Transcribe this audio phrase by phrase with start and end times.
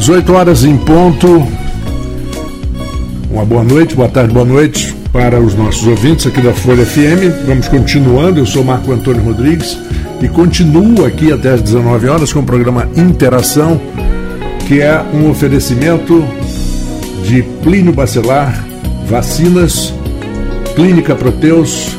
[0.00, 1.46] 18 horas em ponto.
[3.30, 7.46] Uma boa noite, boa tarde, boa noite para os nossos ouvintes aqui da Folha FM.
[7.46, 8.40] Vamos continuando.
[8.40, 9.76] Eu sou Marco Antônio Rodrigues
[10.22, 13.78] e continuo aqui até às 19 horas com o programa Interação,
[14.66, 16.24] que é um oferecimento
[17.22, 18.64] de Plínio Bacelar,
[19.06, 19.92] vacinas,
[20.74, 21.94] Clínica Proteus,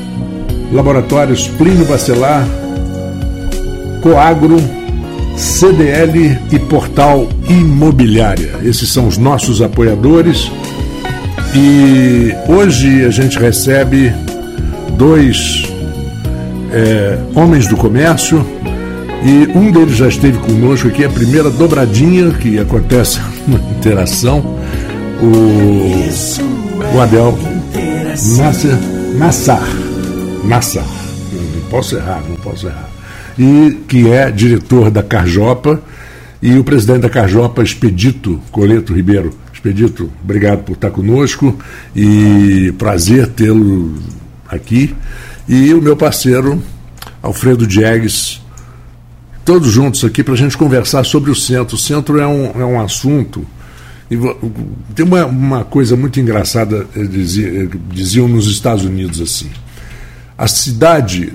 [0.74, 2.48] Laboratórios Plínio Bacelar,
[4.02, 4.81] Coagro,
[5.42, 8.60] CDL e Portal Imobiliária.
[8.64, 10.52] Esses são os nossos apoiadores.
[11.56, 14.14] E hoje a gente recebe
[14.96, 15.64] dois
[16.72, 18.46] é, homens do comércio
[19.24, 24.40] e um deles já esteve conosco aqui, a primeira dobradinha que acontece na interação,
[25.22, 27.38] o, o Adel
[28.38, 28.78] Nasser,
[29.16, 29.68] Nassar.
[30.44, 30.88] Nassar.
[31.34, 32.91] Não posso errar, não posso errar.
[33.38, 35.82] E que é diretor da Carjopa
[36.42, 39.32] e o presidente da Carjopa, Expedito Coleto Ribeiro.
[39.54, 41.56] Expedito, obrigado por estar conosco
[41.96, 43.96] e prazer tê-lo
[44.48, 44.96] aqui.
[45.48, 46.62] E o meu parceiro,
[47.22, 48.42] Alfredo Diegues,
[49.46, 51.76] todos juntos aqui para a gente conversar sobre o centro.
[51.76, 53.46] O centro é um, é um assunto.
[54.10, 54.18] E
[54.96, 59.50] tem uma, uma coisa muito engraçada, dizia, diziam nos Estados Unidos assim.
[60.38, 61.34] A cidade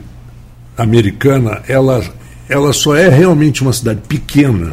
[0.76, 2.04] americana, ela,
[2.48, 4.72] ela só é realmente uma cidade pequena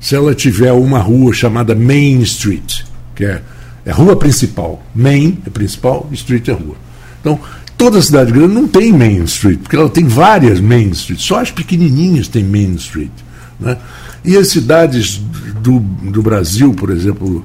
[0.00, 2.82] se ela tiver uma rua chamada Main Street,
[3.14, 3.40] que é,
[3.86, 4.82] é rua principal.
[4.94, 6.76] Main é principal, Street é rua.
[7.20, 7.40] Então,
[7.78, 11.50] toda cidade grande não tem Main Street, porque ela tem várias Main Street, só as
[11.50, 13.10] pequenininhas têm Main Street.
[13.58, 13.78] Né?
[14.24, 15.22] E as cidades
[15.62, 17.42] do, do Brasil, por exemplo,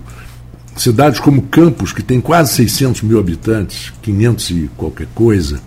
[0.75, 5.61] cidades como Campos, que tem quase 600 mil habitantes, 500 e qualquer coisa,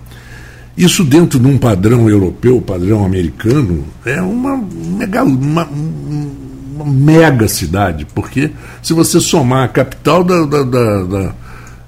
[0.76, 8.06] isso dentro de um padrão europeu, padrão americano, é uma, mega, uma, uma mega cidade,
[8.14, 8.50] porque
[8.82, 11.34] se você somar a capital da, da, da, da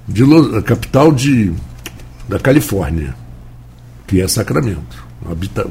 [0.07, 0.23] de,
[0.55, 1.51] a capital de,
[2.29, 3.15] da Califórnia,
[4.05, 5.03] que é Sacramento,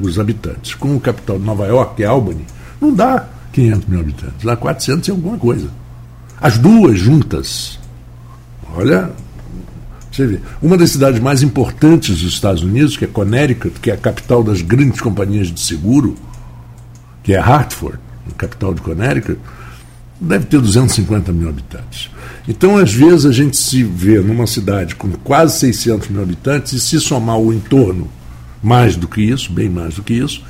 [0.01, 2.45] os habitantes, com o capital de Nova York, que é Albany,
[2.81, 5.69] não dá 500 mil habitantes, dá 400 e alguma coisa.
[6.41, 7.79] As duas juntas.
[8.75, 9.09] Olha,
[10.15, 10.39] você vê.
[10.61, 14.43] Uma das cidades mais importantes dos Estados Unidos, que é Connecticut, que é a capital
[14.43, 16.15] das grandes companhias de seguro,
[17.23, 17.99] que é Hartford,
[18.37, 19.39] capital de Connecticut,
[20.19, 22.09] deve ter 250 mil habitantes.
[22.47, 26.79] Então, às vezes, a gente se vê numa cidade com quase 600 mil habitantes e
[26.79, 28.07] se somar o entorno,
[28.63, 30.43] mais do que isso, bem mais do que isso,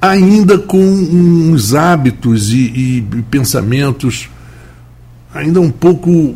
[0.00, 4.30] ainda com uns hábitos e, e pensamentos
[5.34, 6.34] ainda um pouco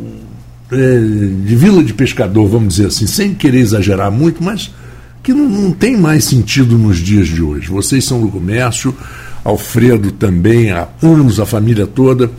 [0.72, 4.70] de vila de pescador, vamos dizer assim, sem querer exagerar muito, mas
[5.22, 7.68] que não, não tem mais sentido nos dias de hoje.
[7.68, 8.94] Vocês são do comércio,
[9.44, 12.30] Alfredo também, há anos, a família toda,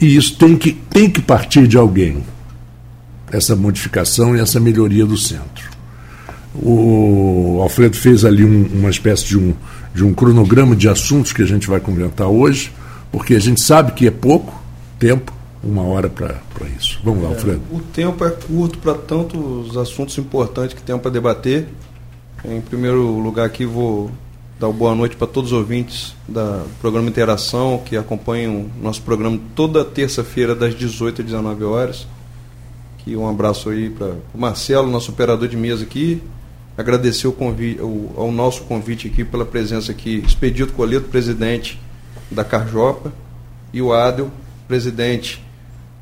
[0.00, 2.24] e isso tem que, tem que partir de alguém,
[3.30, 5.70] essa modificação e essa melhoria do centro.
[6.54, 9.54] O Alfredo fez ali um, uma espécie de um,
[9.94, 12.72] de um cronograma de assuntos que a gente vai comentar hoje,
[13.12, 14.60] porque a gente sabe que é pouco
[14.98, 15.32] tempo,
[15.62, 16.40] uma hora para
[16.78, 16.98] isso.
[17.04, 17.60] Vamos lá, é, Alfredo.
[17.70, 21.68] O tempo é curto para tantos assuntos importantes que temos para debater.
[22.44, 24.10] Em primeiro lugar aqui vou
[24.58, 29.38] dar boa noite para todos os ouvintes do programa Interação, que acompanham o nosso programa
[29.54, 32.06] toda terça-feira, das 18 às 19 horas.
[32.98, 36.22] Que um abraço aí para o Marcelo, nosso operador de mesa aqui.
[36.76, 41.78] Agradecer o convite, o, ao nosso convite aqui pela presença aqui, Expedito Coleto, presidente
[42.30, 43.12] da Carjopa,
[43.72, 44.30] e o Adel,
[44.66, 45.42] presidente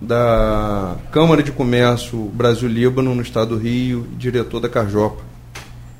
[0.00, 5.22] da Câmara de Comércio Brasil-Líbano, no estado do Rio, diretor da Carjopa.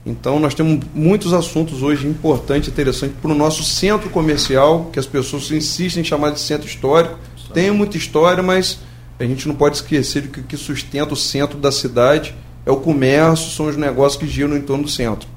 [0.06, 5.06] Então, nós temos muitos assuntos hoje importantes, interessantes para o nosso centro comercial, que as
[5.06, 7.19] pessoas insistem em chamar de centro histórico.
[7.53, 8.78] Tem muita história, mas
[9.19, 12.34] a gente não pode esquecer que o que sustenta o centro da cidade
[12.65, 15.28] é o comércio, são os negócios que giram em torno do centro.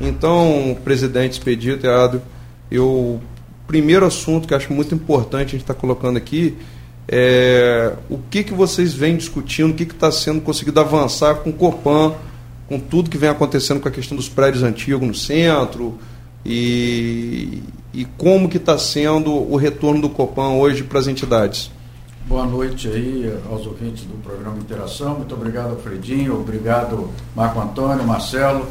[0.00, 2.20] Então, presidente Expedito, Eado,
[2.70, 3.20] eu
[3.66, 6.56] primeiro assunto que acho muito importante a gente está colocando aqui
[7.08, 11.52] é o que, que vocês vêm discutindo, o que está sendo conseguido avançar com o
[11.52, 12.14] Copan,
[12.66, 15.98] com tudo que vem acontecendo com a questão dos prédios antigos no centro
[16.44, 17.62] e,
[17.92, 21.70] e como que está sendo o retorno do Copan hoje para as entidades.
[22.26, 25.16] Boa noite aí aos ouvintes do programa Interação.
[25.16, 26.40] Muito obrigado, Alfredinho.
[26.40, 28.66] Obrigado, Marco Antônio, Marcelo.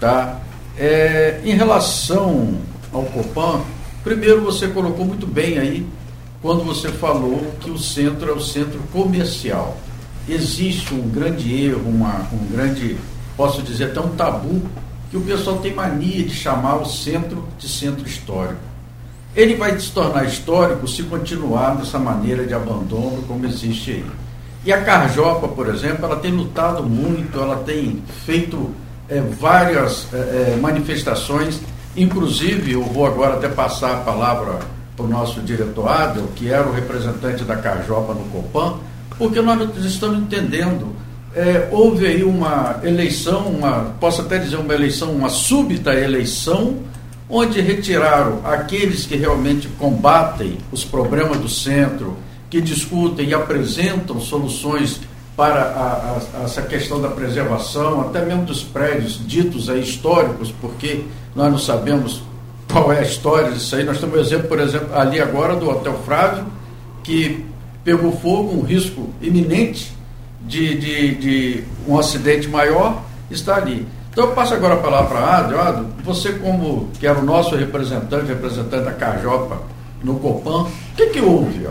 [0.00, 0.40] Tá?
[0.76, 2.56] É, em relação
[2.92, 3.60] ao Copan,
[4.02, 5.86] primeiro você colocou muito bem aí
[6.42, 9.76] quando você falou que o centro é o centro comercial.
[10.28, 12.98] Existe um grande erro, uma, um grande
[13.36, 14.60] posso dizer até um tabu,
[15.10, 18.60] que o pessoal tem mania de chamar o centro de centro histórico.
[19.34, 24.04] ele vai se tornar histórico se continuar dessa maneira de abandono como existe aí.
[24.64, 28.70] E a Carjopa, por exemplo, ela tem lutado muito, ela tem feito
[29.08, 31.60] é, várias é, manifestações,
[31.96, 34.60] inclusive eu vou agora até passar a palavra
[34.98, 38.74] o nosso diretor Adel, que era o representante da Carjopa no Copan,
[39.18, 40.94] porque nós estamos entendendo.
[41.34, 46.76] É, houve aí uma eleição, uma, posso até dizer uma eleição, uma súbita eleição,
[47.28, 52.18] onde retiraram aqueles que realmente combatem os problemas do centro,
[52.50, 55.00] que discutem e apresentam soluções
[55.34, 61.04] para a, a, essa questão da preservação, até mesmo dos prédios ditos aí históricos, porque
[61.34, 62.22] nós não sabemos
[62.72, 63.84] qual é a história disso aí.
[63.84, 66.46] Nós temos um exemplo, por exemplo, ali agora do Hotel Frávio,
[67.04, 67.44] que
[67.84, 69.92] pegou fogo, um risco iminente
[70.40, 73.86] de, de, de um acidente maior, está ali.
[74.10, 75.60] Então eu passo agora a palavra para a Adrio.
[75.60, 79.62] Adrio, você como que era o nosso representante, representante da Cajopa
[80.02, 81.66] no Copan, o que, que houve?
[81.66, 81.70] Ó?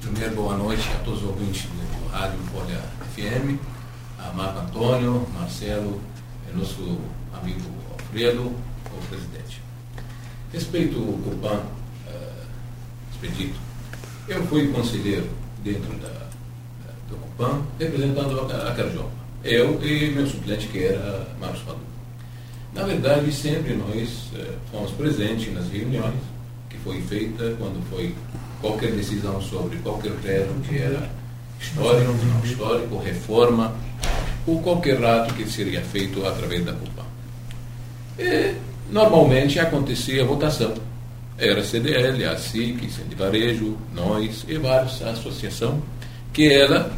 [0.00, 2.80] Primeiro, boa noite a todos os ouvintes do Rádio Folha
[3.14, 3.58] FM,
[4.18, 6.00] a Marco Antônio, Marcelo,
[6.48, 6.98] é nosso
[7.40, 7.60] amigo
[7.92, 9.47] Alfredo, o presidente.
[10.52, 11.60] Respeito ao Copan
[12.06, 13.58] uh, Expedito,
[14.28, 15.28] eu fui conselheiro
[15.62, 19.10] dentro da, da, do Copan, representando a, a Carjopa.
[19.44, 21.80] Eu e meu suplente, que era Marcos Padu.
[22.74, 26.14] Na verdade, sempre nós uh, fomos presentes nas reuniões
[26.68, 28.14] que foi feita quando foi
[28.60, 31.10] qualquer decisão sobre qualquer prédio que era
[31.60, 33.74] histórico, não histórico, reforma,
[34.46, 37.04] ou qualquer ato que seria feito através da CUPA.
[38.18, 38.54] E,
[38.90, 40.74] normalmente acontecia a votação.
[41.36, 45.80] Era a CDL, a SIC, Centro de Varejo, nós e várias associações,
[46.32, 46.90] que ela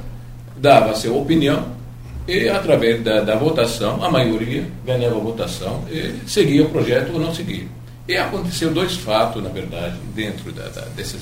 [0.56, 1.80] dava a sua opinião
[2.26, 7.20] e, através da, da votação, a maioria ganhava a votação e seguia o projeto ou
[7.20, 7.66] não seguia.
[8.06, 11.20] E aconteceu dois fatos, na verdade, dentro da, da, dessas.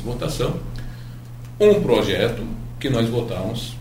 [1.61, 2.47] Um projeto
[2.79, 3.77] que nós votamos,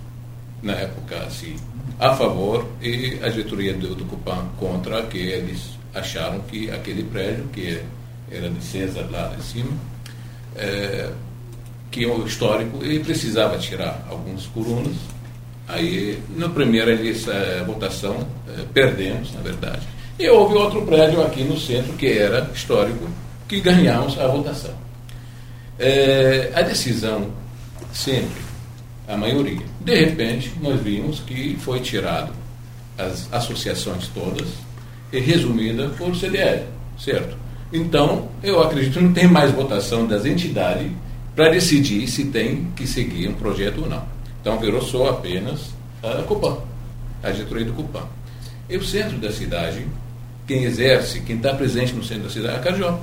[0.63, 1.55] na época, assim,
[1.99, 7.45] a favor e a diretoria do, do Cupan contra, que eles acharam que aquele prédio,
[7.53, 7.81] que
[8.31, 9.71] era de César lá de cima,
[10.55, 11.09] é,
[11.91, 14.95] que é o histórico, e precisava tirar alguns colunas.
[15.67, 19.87] Aí, na primeira essa votação, é, perdemos, na verdade.
[20.19, 23.07] E houve outro prédio aqui no centro, que era histórico,
[23.47, 24.73] que ganhamos a votação.
[25.79, 27.31] É, a decisão,
[27.93, 28.41] sempre,
[29.07, 29.61] a maioria.
[29.79, 32.31] De repente, nós vimos que foi tirado
[32.97, 34.47] as associações todas
[35.11, 36.63] resumida por CDL,
[36.97, 37.37] certo?
[37.71, 40.91] Então, eu acredito que não tem mais votação das entidades
[41.35, 44.03] para decidir se tem que seguir um projeto ou não.
[44.41, 45.71] Então, virou só apenas
[46.01, 46.57] a Copan,
[47.21, 48.07] a diretoria do Copan.
[48.69, 49.85] E o centro da cidade
[50.47, 53.01] quem exerce, quem está presente no centro da cidade é a Carjopa.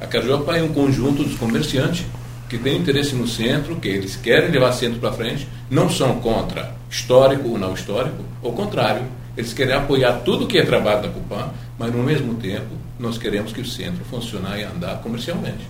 [0.00, 2.06] A Carjopa é um conjunto dos comerciantes
[2.48, 6.20] que tem interesse no centro, que eles querem levar o centro para frente, não são
[6.20, 9.02] contra histórico ou não histórico, ao contrário,
[9.38, 13.52] eles querem apoiar tudo que é trabalho da Cupan, mas no mesmo tempo nós queremos
[13.52, 15.68] que o centro funcione e andar comercialmente.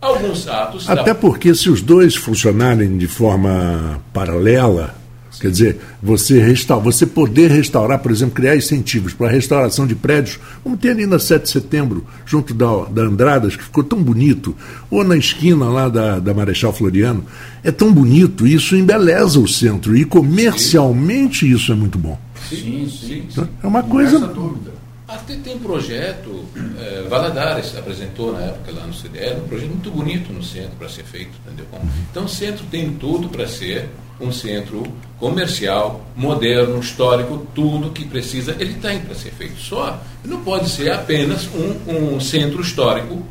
[0.00, 0.88] Alguns atos.
[0.88, 4.94] Até porque se os dois funcionarem de forma paralela,
[5.40, 9.96] Quer dizer, você, restaur, você poder restaurar, por exemplo, criar incentivos para a restauração de
[9.96, 14.00] prédios, como tem ali na 7 de setembro, junto da, da Andradas, que ficou tão
[14.00, 14.56] bonito,
[14.88, 17.24] ou na esquina lá da, da Marechal Floriano,
[17.64, 21.52] é tão bonito, isso embeleza o centro, e comercialmente sim.
[21.52, 22.16] isso é muito bom.
[22.48, 23.26] Sim, sim.
[23.30, 23.48] sim.
[23.62, 24.18] É uma coisa.
[24.18, 24.72] dúvida.
[25.06, 26.46] Até tem um projeto,
[26.78, 30.88] é, Valadares apresentou na época lá no CDL, um projeto muito bonito no centro para
[30.88, 31.66] ser feito, entendeu?
[32.10, 34.82] Então o centro tem tudo para ser um centro
[35.18, 39.60] comercial, moderno, histórico, tudo que precisa, ele tem para ser feito.
[39.60, 43.22] Só não pode ser apenas um, um centro histórico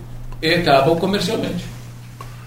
[0.42, 1.66] e acaba comercialmente.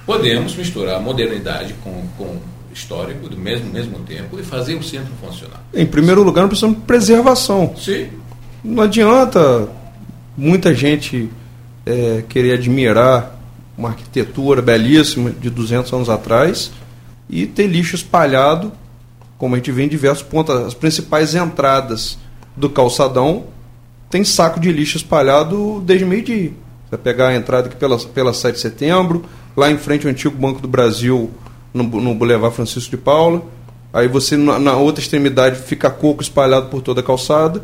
[0.05, 2.39] Podemos misturar modernidade com, com
[2.77, 5.65] histórico do mesmo, mesmo tempo e fazer o centro funcionar.
[5.73, 7.75] Em primeiro lugar, nós precisamos de preservação.
[7.77, 8.09] Sim.
[8.63, 9.69] Não adianta
[10.37, 11.31] muita gente
[11.87, 13.35] é, querer admirar
[13.79, 16.71] uma arquitetura belíssima de 200 anos atrás
[17.29, 18.73] e ter lixo espalhado,
[19.39, 20.55] como a gente vê em diversos pontos.
[20.55, 22.19] As principais entradas
[22.55, 23.47] do calçadão
[24.11, 26.51] tem saco de lixo espalhado desde meio-dia.
[26.51, 29.25] Você vai pegar a entrada aqui pela, pela 7 de setembro,
[29.57, 31.31] lá em frente ao antigo Banco do Brasil,
[31.73, 33.43] no, no Boulevard Francisco de Paula.
[33.93, 37.63] Aí você, na, na outra extremidade, fica coco espalhado por toda a calçada.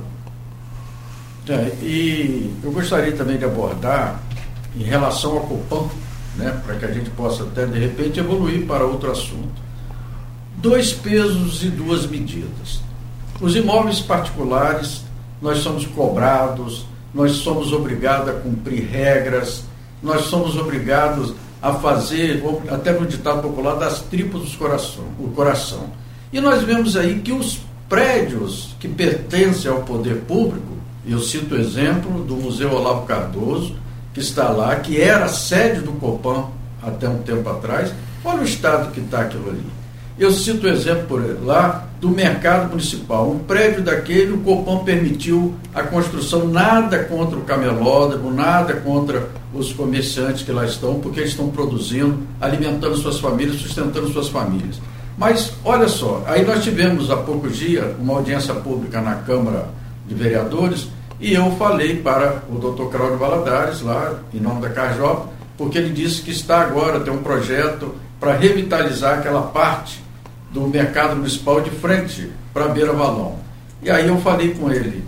[1.49, 4.21] É, e eu gostaria também de abordar,
[4.77, 5.89] em relação ao Copan,
[6.37, 9.61] né, para que a gente possa até de repente evoluir para outro assunto.
[10.57, 12.81] Dois pesos e duas medidas.
[13.41, 15.03] Os imóveis particulares,
[15.43, 19.65] nós somos cobrados, nós somos obrigados a cumprir regras
[20.03, 21.33] nós somos obrigados
[21.63, 25.85] a fazer, até no ditado popular, das tripas do coração, o coração.
[26.33, 30.73] E nós vemos aí que os prédios que pertencem ao poder público,
[31.07, 33.77] eu cito o exemplo do Museu Olavo Cardoso,
[34.13, 36.47] que está lá, que era sede do Copan
[36.83, 37.93] até um tempo atrás,
[38.25, 39.65] olha o estado que está aquilo ali.
[40.19, 43.31] Eu cito o exemplo por lá do mercado municipal.
[43.31, 49.73] Um prédio daquele, o Copom permitiu a construção, nada contra o camelódromo, nada contra os
[49.73, 54.81] comerciantes que lá estão, porque eles estão produzindo, alimentando suas famílias, sustentando suas famílias.
[55.17, 59.69] Mas olha só, aí nós tivemos há poucos dias uma audiência pública na Câmara
[60.07, 60.89] de Vereadores
[61.21, 65.91] e eu falei para o doutor Claudio Valadares, lá em nome da Carjop, porque ele
[65.91, 70.03] disse que está agora, tem um projeto para revitalizar aquela parte
[70.51, 73.39] do mercado municipal de frente para Beira Valão.
[73.83, 75.05] E aí eu falei com ele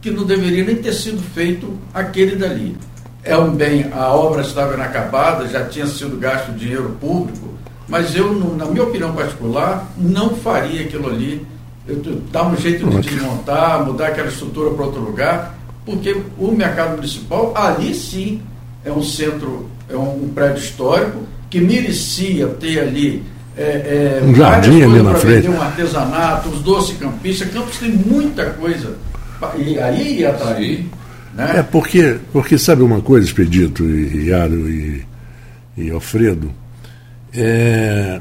[0.00, 2.76] que não deveria nem ter sido feito aquele dali.
[3.24, 7.50] É um bem, a obra estava inacabada, já tinha sido gasto dinheiro público,
[7.88, 11.46] mas eu, na minha opinião particular, não faria aquilo ali.
[11.86, 12.00] Eu,
[12.30, 17.52] dar um jeito de desmontar, mudar aquela estrutura para outro lugar, porque o mercado municipal,
[17.56, 18.40] ali sim,
[18.84, 23.24] é um centro, é um prédio histórico que merecia ter ali
[23.56, 25.48] é, é, um jardim ali na frente.
[25.48, 27.50] Um artesanato, os doces campistas.
[27.50, 28.96] Campos tem muita coisa.
[29.58, 30.86] E aí ia atrair.
[31.34, 31.58] Né?
[31.58, 35.04] É porque, porque sabe uma coisa, Expedito, e Yaro e,
[35.76, 36.52] e Alfredo?
[37.32, 38.20] É,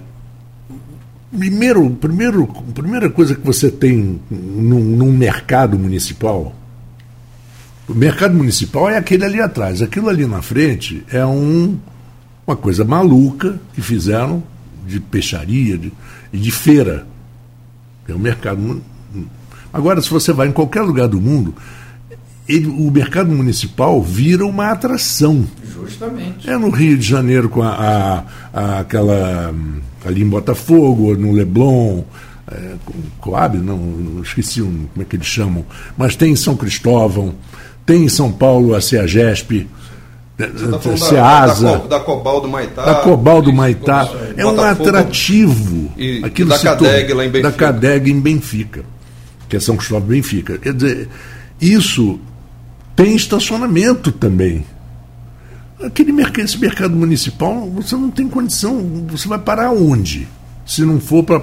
[1.38, 6.56] primeiro, primeiro, primeira coisa que você tem num, num mercado municipal.
[7.88, 9.82] O mercado municipal é aquele ali atrás.
[9.82, 11.78] Aquilo ali na frente é um,
[12.48, 14.42] uma coisa maluca que fizeram
[14.88, 15.92] de peixaria de,
[16.32, 17.06] e de feira.
[18.08, 18.82] É o mercado.
[19.74, 21.54] Agora, se você vai em qualquer lugar do mundo,
[22.56, 25.46] ele, o mercado municipal vira uma atração.
[25.64, 26.50] Justamente.
[26.50, 29.54] É no Rio de Janeiro com a, a, a aquela
[30.06, 32.04] ali em Botafogo, no Leblon,
[32.52, 32.74] é,
[33.20, 35.66] Coab, não, esqueci um, como é que eles chamam,
[35.98, 37.36] mas tem em São Cristóvão,
[37.86, 39.68] tem em São Paulo a CEAGESP,
[40.38, 42.84] tá Ceasa, da, da, da Cobal do Maitá.
[42.84, 44.10] Da Cobal do Maitá.
[44.36, 45.92] É um atrativo.
[45.96, 47.52] E, aquilo da Cadeg lá em Benfica.
[47.52, 48.84] Da Cadeg em Benfica,
[49.48, 50.58] que é São Cristóvão Benfica.
[50.58, 51.10] Quer dizer,
[51.60, 52.20] isso
[53.04, 54.66] tem estacionamento também.
[55.84, 60.28] Aquele mercado, esse mercado municipal, você não tem condição, você vai parar onde?
[60.66, 61.42] Se não for para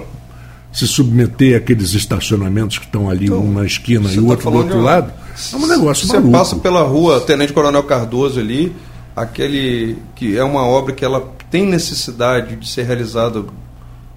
[0.71, 4.51] se submeter àqueles estacionamentos que estão ali, então, um na esquina e o tá outro
[4.51, 5.11] do outro lado,
[5.51, 6.31] é um negócio Você maluco.
[6.31, 8.73] passa pela rua Tenente Coronel Cardoso ali,
[9.13, 13.43] aquele que é uma obra que ela tem necessidade de ser realizada,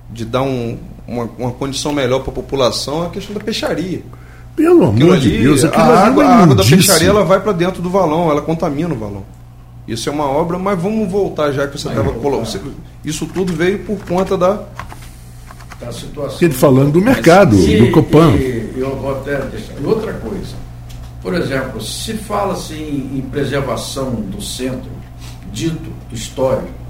[0.09, 4.03] de dar um, uma, uma condição melhor para a população, é a questão da peixaria.
[4.55, 7.89] Pelo amor de Deus, a água, a água da peixaria ela vai para dentro do
[7.89, 9.25] valão, ela contamina o valão.
[9.89, 12.75] Isso é uma obra, mas vamos voltar já que você estava colocando.
[13.05, 14.63] Isso tudo veio por conta da
[15.81, 16.39] da situação.
[16.41, 18.35] Ele falando do mercado, e, do Copan.
[18.37, 19.75] E, eu vou até deixar.
[19.81, 20.55] E outra coisa,
[21.21, 24.91] por exemplo, se fala assim em preservação do centro,
[25.53, 26.82] dito histórico,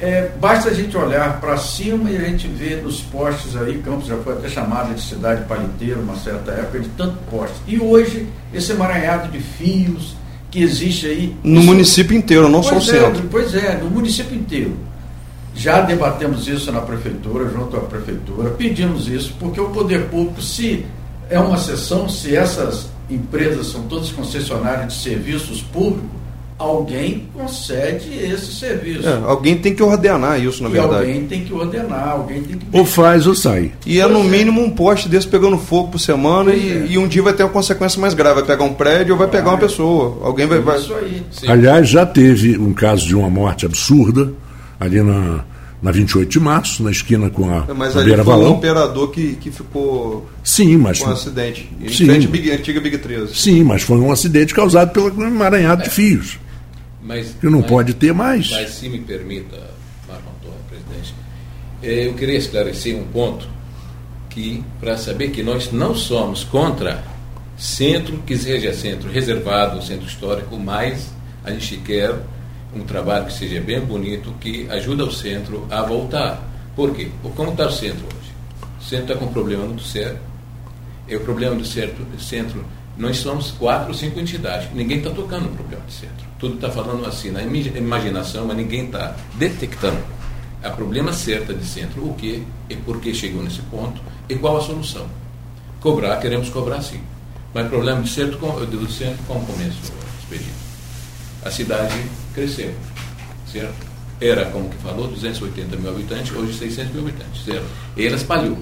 [0.00, 4.06] é, basta a gente olhar para cima e a gente vê nos postes aí, Campos
[4.06, 7.56] já foi até chamada de cidade paliteira uma certa época, de tanto poste.
[7.66, 10.16] E hoje, esse emaranhado de fios
[10.50, 11.36] que existe aí.
[11.42, 13.28] No isso, município inteiro, não só o é, centro.
[13.30, 14.76] Pois é, no município inteiro.
[15.54, 20.86] Já debatemos isso na prefeitura, junto à prefeitura, pedimos isso, porque o poder público, se
[21.28, 26.17] é uma sessão, se essas empresas são todas concessionárias de serviços públicos,
[26.58, 29.08] alguém concede esse serviço.
[29.08, 30.94] É, alguém tem que ordenar isso, na e verdade.
[30.94, 32.66] Alguém tem que ordenar, alguém tem que.
[32.72, 33.72] Ou faz ou sai.
[33.86, 34.24] E é no é.
[34.24, 36.86] mínimo um poste desse pegando fogo por semana e, é.
[36.90, 38.36] e, um dia vai ter uma consequência mais grave.
[38.36, 39.36] Vai pegar um prédio ou vai, vai.
[39.36, 40.18] pegar uma pessoa.
[40.22, 40.58] Alguém vai.
[40.58, 41.04] Isso vai...
[41.04, 41.22] aí.
[41.30, 41.48] Sim.
[41.48, 44.32] Aliás, já teve um caso de uma morte absurda
[44.80, 45.44] ali na
[45.80, 48.50] na 28 de março, na esquina com a, é, mas a ali Beira foi Valão.
[48.50, 51.70] um operador que, que ficou sim, mas, com um acidente.
[51.80, 53.34] Em sim, frente à antiga Big 13.
[53.34, 55.84] Sim, mas foi um acidente causado pelo emaranhado é.
[55.84, 56.38] de fios.
[57.08, 58.50] Mas, que não mas, pode ter mais.
[58.50, 59.56] Mas se me permita,
[60.06, 61.14] Marco Antônio, presidente,
[61.82, 63.48] eh, eu queria esclarecer um ponto
[64.28, 67.02] que, para saber que nós não somos contra
[67.56, 71.10] centro que seja centro reservado, centro histórico, mas
[71.42, 72.14] a gente quer
[72.76, 76.46] um trabalho que seja bem bonito, que ajuda o centro a voltar.
[76.76, 77.08] Por quê?
[77.34, 78.32] Como está o centro hoje?
[78.78, 80.18] O centro está com um problema muito sério.
[81.08, 82.62] É o problema do centro, centro.
[82.98, 84.68] Nós somos quatro ou cinco entidades.
[84.74, 86.27] Ninguém está tocando o problema do centro.
[86.38, 89.98] Tudo está falando assim na imaginação, mas ninguém está detectando
[90.64, 92.04] o problema certo de centro.
[92.04, 95.06] O que e por que chegou nesse ponto e qual a solução.
[95.80, 97.00] Cobrar, queremos cobrar sim.
[97.54, 99.78] Mas o problema do centro, do centro como começo,
[100.20, 100.68] expediente?
[101.44, 101.94] a cidade
[102.34, 102.72] cresceu,
[103.50, 103.86] certo?
[104.20, 107.64] Era, como que falou, 280 mil habitantes, hoje 600 mil habitantes, certo?
[107.96, 108.58] E ela espalhou.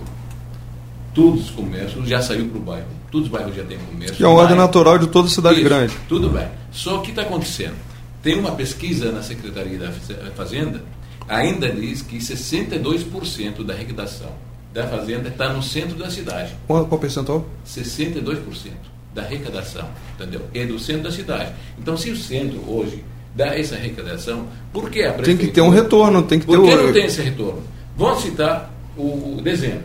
[1.15, 4.17] Todos os comércios já saiu para o bairro, todos os bairros já têm comércio.
[4.17, 5.95] Que é uma ordem natural de toda cidade Isso, grande.
[6.09, 6.47] Tudo bem.
[6.77, 7.75] Só que está acontecendo?
[8.23, 9.91] Tem uma pesquisa na Secretaria da
[10.37, 10.83] Fazenda,
[11.27, 14.31] ainda diz que 62% da arrecadação
[14.75, 16.53] da Fazenda está no centro da cidade.
[16.67, 17.47] Qual, qual percentual?
[17.67, 18.73] 62%
[19.15, 20.43] da arrecadação, entendeu?
[20.53, 21.51] É do centro da cidade.
[21.79, 23.03] Então, se o centro hoje
[23.35, 25.39] dá essa arrecadação, por que a prefeitura...
[25.39, 27.63] Tem que ter um retorno, tem que ter Por que não tem esse retorno?
[27.97, 29.85] Vamos citar o, o dezembro,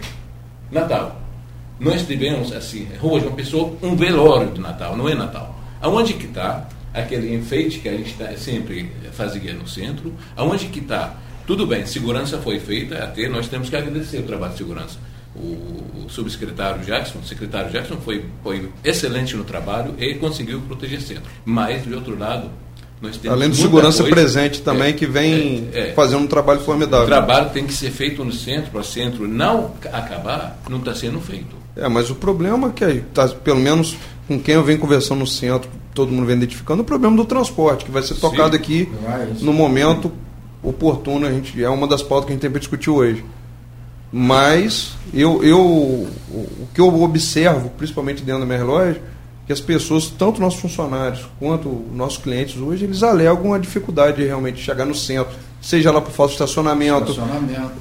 [0.70, 1.22] Natal.
[1.80, 5.58] Nós tivemos, assim, hoje, uma pessoa, um velório de Natal, não é Natal.
[5.82, 10.14] Aonde que está aquele enfeite que a gente tá, sempre fazia no centro?
[10.36, 14.54] Aonde que está tudo bem, segurança foi feita, até nós temos que agradecer o trabalho
[14.54, 14.98] de segurança.
[15.36, 21.00] O, o subsecretário Jackson, o secretário Jackson foi, foi excelente no trabalho e conseguiu proteger
[21.00, 21.24] o centro.
[21.46, 22.50] Mas, de outro lado,
[23.02, 26.28] nós temos Além de segurança coisa, presente também, é, que vem é, é, fazendo um
[26.28, 27.06] trabalho formidável.
[27.06, 30.94] O trabalho tem que ser feito no centro, para o centro não acabar, não está
[30.94, 31.56] sendo feito.
[31.76, 35.28] É, mas o problema é que, tá, pelo menos com quem eu venho conversando no
[35.28, 38.62] centro, todo mundo vem identificando, o problema do transporte, que vai ser tocado Sim.
[38.62, 40.12] aqui é no momento
[40.64, 43.24] oportuno, a gente, é uma das pautas que a gente tem para discutir hoje.
[44.12, 49.02] Mas eu, eu, o que eu observo, principalmente dentro da minha loja,
[49.48, 54.26] que as pessoas, tanto nossos funcionários quanto nossos clientes hoje, eles alegam a dificuldade de
[54.26, 57.72] realmente chegar no centro, seja lá por falta de estacionamento, estacionamento.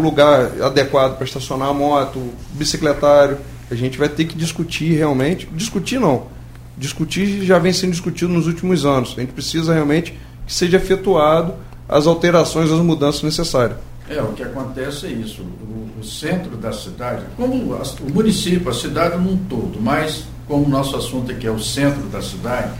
[0.00, 2.20] lugar adequado para estacionar a moto,
[2.52, 3.38] bicicletário.
[3.70, 6.28] A gente vai ter que discutir realmente, discutir não,
[6.76, 9.14] discutir já vem sendo discutido nos últimos anos.
[9.16, 10.12] A gente precisa realmente
[10.46, 11.54] que seja efetuado
[11.88, 13.78] as alterações, as mudanças necessárias.
[14.08, 15.42] É, o que acontece é isso.
[15.42, 20.64] O, o centro da cidade, como a, o município, a cidade num todo, mas como
[20.64, 22.70] o nosso assunto aqui é o centro da cidade,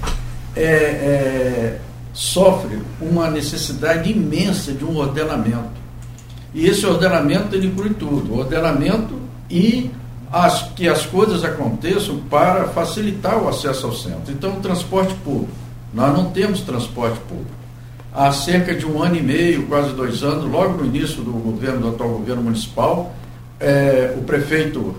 [0.54, 1.80] é, é,
[2.12, 5.76] sofre uma necessidade imensa de um ordenamento.
[6.54, 9.90] E esse ordenamento ele inclui tudo, ordenamento e
[10.32, 14.32] as, que as coisas aconteçam para facilitar o acesso ao centro.
[14.32, 15.52] Então, o transporte público.
[15.94, 17.56] Nós não temos transporte público
[18.16, 21.82] há cerca de um ano e meio, quase dois anos, logo no início do governo,
[21.82, 23.12] do atual governo municipal,
[23.60, 24.96] é, o prefeito,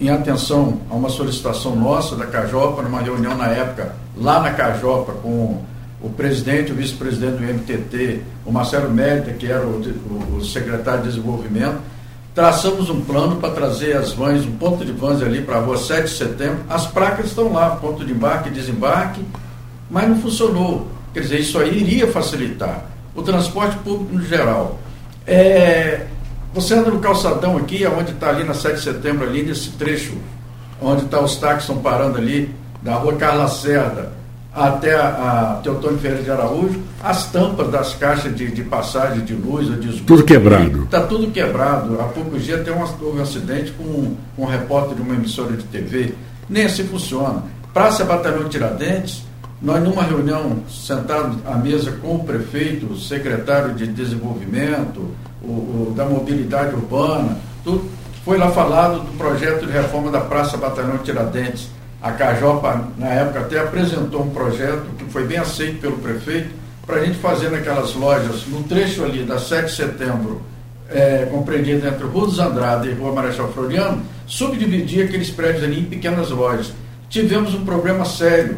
[0.00, 5.12] em atenção a uma solicitação nossa da Cajopa, numa reunião na época, lá na Cajopa,
[5.12, 5.62] com
[6.02, 11.02] o presidente, o vice-presidente do MTT, o Marcelo Mérida, que era o, o, o, secretário
[11.02, 11.78] de desenvolvimento,
[12.34, 15.76] traçamos um plano para trazer as vans, um ponto de vans ali para a rua
[15.76, 16.60] 7 de setembro.
[16.68, 19.24] As placas estão lá, ponto de embarque e desembarque,
[19.90, 20.88] mas não funcionou.
[21.12, 24.78] Quer dizer, isso aí iria facilitar o transporte público no geral.
[25.26, 26.06] É,
[26.54, 30.16] você anda no calçadão aqui, onde está ali na 7 de setembro, ali nesse trecho,
[30.80, 34.19] onde está os táxis estão parando ali, da rua Carla Cerda
[34.54, 39.34] até a, a Teotônio Ferreira de Araújo, as tampas das caixas de, de passagem de
[39.34, 40.04] luz ou de esgoto.
[40.04, 40.82] Tudo quebrado.
[40.84, 42.00] Está tudo quebrado.
[42.00, 45.64] Há poucos dias tem um, um acidente com um, um repórter de uma emissora de
[45.64, 46.14] TV.
[46.48, 47.44] Nem assim funciona.
[47.72, 49.22] Praça Batalhão Tiradentes,
[49.62, 55.94] nós, numa reunião, sentados à mesa com o prefeito, o secretário de desenvolvimento, o, o,
[55.94, 57.88] da mobilidade urbana, tudo,
[58.24, 61.68] foi lá falado do projeto de reforma da Praça Batalhão Tiradentes.
[62.02, 66.50] A Cajopa, na época, até apresentou um projeto que foi bem aceito pelo prefeito,
[66.86, 70.42] para a gente fazer naquelas lojas, no trecho ali da 7 de setembro,
[70.88, 75.84] é, compreendido entre Rua dos Andrade e Rua Marechal Floriano, subdividir aqueles prédios ali em
[75.84, 76.72] pequenas lojas.
[77.08, 78.56] Tivemos um problema sério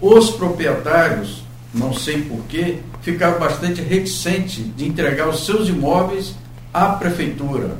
[0.00, 6.34] os proprietários, não sei porquê, ficaram bastante reticentes de entregar os seus imóveis
[6.72, 7.76] à prefeitura.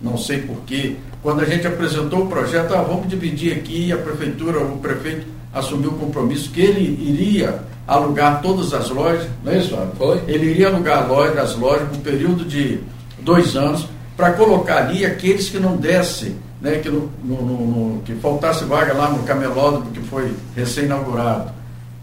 [0.00, 0.96] Não sei porquê.
[1.22, 5.90] Quando a gente apresentou o projeto, ah, vamos dividir aqui, a prefeitura, o prefeito assumiu
[5.90, 9.76] o compromisso que ele iria alugar todas as lojas, não é isso?
[9.98, 10.22] Foi?
[10.26, 12.80] Ele iria alugar loja, as lojas por um período de
[13.18, 18.14] dois anos para colocar ali aqueles que não dessem, né, que, no, no, no, que
[18.14, 21.50] faltasse vaga lá no camelódromo que foi recém-inaugurado.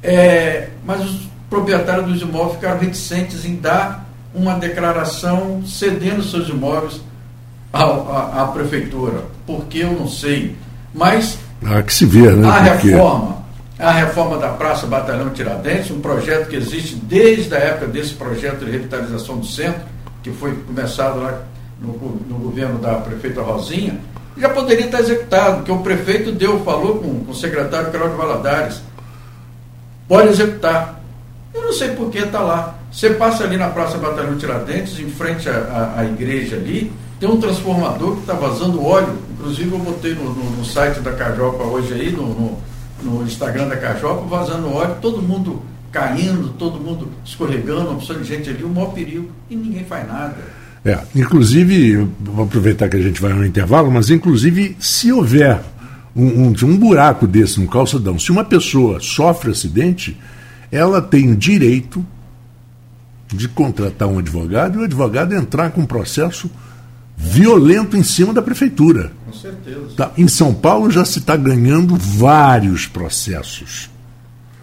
[0.03, 7.01] É, mas os proprietários dos imóveis ficaram reticentes em dar uma declaração cedendo seus imóveis
[7.83, 9.23] à, prefeitura.
[9.45, 10.55] Por que eu não sei.
[10.93, 12.47] Mas ah, que se vê, né?
[12.47, 13.37] a reforma,
[13.79, 18.63] a reforma da Praça Batalhão Tiradentes, um projeto que existe desde a época desse projeto
[18.63, 19.81] de revitalização do centro,
[20.21, 21.41] que foi começado lá
[21.79, 21.93] no,
[22.27, 23.99] no governo da prefeita Rosinha,
[24.37, 28.81] já poderia estar executado, porque o prefeito deu, falou com, com o secretário Cláudio Valadares,
[30.07, 31.01] pode executar.
[31.53, 32.75] Eu não sei por que está lá.
[32.91, 35.53] Você passa ali na Praça Batalhão Tiradentes, em frente à,
[35.97, 39.17] à, à igreja ali, tem um transformador que está vazando óleo.
[39.31, 42.57] Inclusive eu botei no, no, no, site da Cajopa hoje aí, no,
[43.03, 48.27] no, Instagram da Cajopa, vazando óleo, todo mundo caindo, todo mundo escorregando, uma opção de
[48.27, 50.35] gente ali, o maior perigo, e ninguém faz nada.
[50.85, 55.61] É, inclusive, vou aproveitar que a gente vai ao intervalo, mas inclusive, se houver
[56.15, 60.17] um, um, um buraco desse no calçadão, se uma pessoa sofre acidente,
[60.71, 62.05] ela tem o direito
[63.27, 66.49] de contratar um advogado e o advogado entrar com um processo
[67.19, 69.11] violento em cima da prefeitura.
[69.25, 69.79] Com certeza.
[69.97, 70.11] Tá?
[70.17, 73.89] Em São Paulo já se está ganhando vários processos.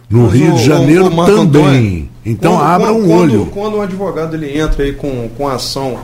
[0.08, 1.40] No Mas Rio o- de Janeiro o- o também.
[1.40, 3.46] Antônio, então quando- abra um quando- olho.
[3.46, 5.98] Quando um advogado ele entra aí com, com ação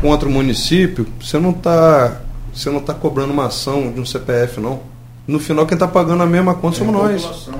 [0.00, 2.20] contra o município, você não está
[2.52, 4.80] você não tá cobrando uma ação de um CPF, não.
[5.26, 7.22] No final, quem está pagando a mesma conta somos nós.
[7.22, 7.54] População.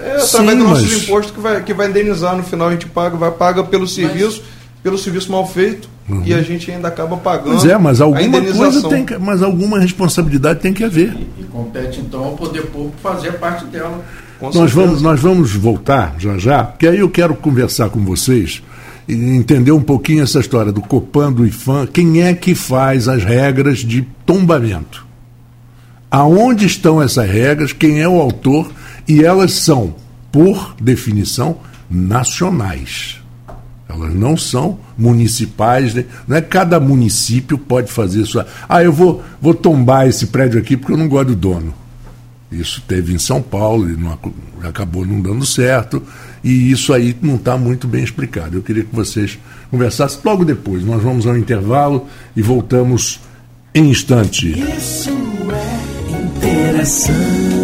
[0.00, 2.36] É Sim, através dos nossos mas- impostos que vai, que vai indenizar.
[2.36, 4.42] No final, a gente paga, vai paga pelo serviço,
[4.82, 5.88] pelo serviço mal feito,
[6.24, 7.50] e a gente ainda acaba pagando.
[7.50, 11.14] Pois é, mas alguma coisa tem que, mas alguma responsabilidade tem que haver.
[11.14, 14.04] E, e compete então ao poder público fazer parte dela.
[14.38, 18.62] Com Nós vamos, nós vamos voltar já já, porque aí eu quero conversar com vocês
[19.08, 23.24] e entender um pouquinho essa história do Copan, do IFAM, quem é que faz as
[23.24, 25.06] regras de tombamento.
[26.10, 28.70] Aonde estão essas regras, quem é o autor,
[29.08, 29.94] e elas são,
[30.30, 31.58] por definição,
[31.90, 33.23] nacionais.
[33.94, 36.04] Elas não são municipais, né?
[36.26, 38.42] não é cada município pode fazer isso.
[38.68, 41.72] Ah, eu vou, vou tombar esse prédio aqui porque eu não gosto do dono.
[42.52, 46.02] Isso teve em São Paulo e não, ac- acabou não dando certo.
[46.42, 48.56] E isso aí não está muito bem explicado.
[48.58, 49.38] Eu queria que vocês
[49.70, 50.84] conversassem logo depois.
[50.84, 53.18] Nós vamos ao intervalo e voltamos
[53.74, 54.50] em instante.
[54.76, 55.10] Isso
[55.50, 57.63] é interação.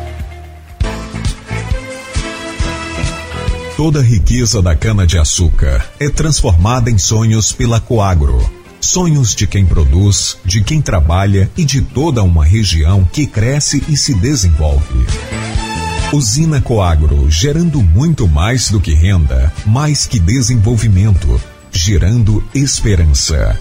[3.83, 8.39] Toda a riqueza da cana-de-açúcar é transformada em sonhos pela Coagro.
[8.79, 13.97] Sonhos de quem produz, de quem trabalha e de toda uma região que cresce e
[13.97, 15.03] se desenvolve.
[16.13, 21.41] Usina Coagro, gerando muito mais do que renda, mais que desenvolvimento,
[21.71, 23.59] gerando esperança.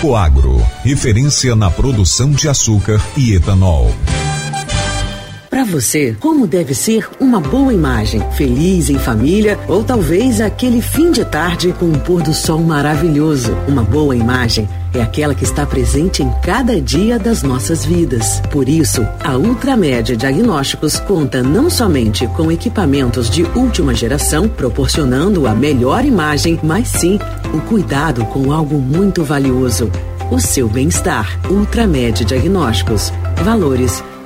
[0.00, 3.92] Coagro, referência na produção de açúcar e etanol.
[5.58, 8.22] Para você, como deve ser uma boa imagem?
[8.36, 13.56] Feliz em família ou talvez aquele fim de tarde com um pôr do sol maravilhoso?
[13.66, 18.40] Uma boa imagem é aquela que está presente em cada dia das nossas vidas.
[18.52, 25.56] Por isso, a Ultramédia Diagnósticos conta não somente com equipamentos de última geração, proporcionando a
[25.56, 27.18] melhor imagem, mas sim
[27.52, 29.90] o cuidado com algo muito valioso:
[30.30, 31.36] o seu bem-estar.
[31.50, 33.12] Ultramédia Diagnósticos.
[33.42, 34.04] Valores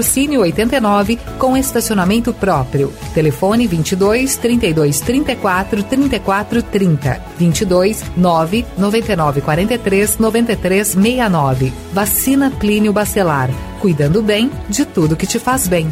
[0.00, 2.92] 89, com estacionamento próprio.
[3.14, 7.20] Telefone 22 32 34 34 30.
[7.38, 11.72] 22 9 99 43 93 69.
[11.92, 13.50] Vacina Plínio Bacelar.
[13.80, 15.90] Cuidando bem de tudo que te faz bem.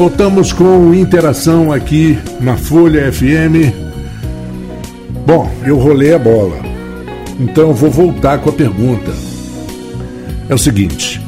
[0.00, 3.70] Voltamos com interação aqui na Folha FM.
[5.26, 6.56] Bom, eu rolei a bola.
[7.38, 9.12] Então vou voltar com a pergunta.
[10.48, 11.20] É o seguinte: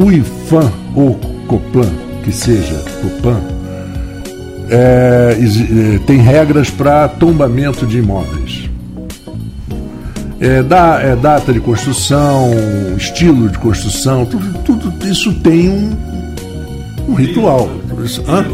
[0.00, 1.14] o IFAM, ou
[1.46, 1.90] Copan,
[2.24, 3.42] que seja Copan,
[4.70, 8.67] é, é, tem regras para tombamento de imóveis.
[10.40, 12.52] É, da, é, data de construção,
[12.96, 15.96] estilo de construção, tudo, tudo isso tem um,
[17.08, 17.68] um ritual.
[18.28, 18.46] Hã?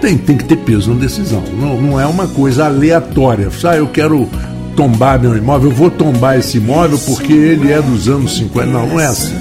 [0.00, 1.42] Tem, tem que ter peso na decisão.
[1.58, 3.48] Não, não é uma coisa aleatória.
[3.64, 4.28] Ah, eu quero
[4.76, 8.66] tombar meu imóvel, eu vou tombar esse imóvel porque ele é dos anos 50.
[8.66, 9.34] Não, não é assim.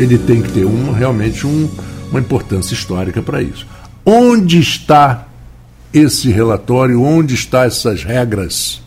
[0.00, 1.68] Ele tem que ter um, realmente um,
[2.10, 3.66] uma importância histórica para isso.
[4.04, 5.26] Onde está
[5.92, 7.02] esse relatório?
[7.02, 8.82] Onde estão essas regras?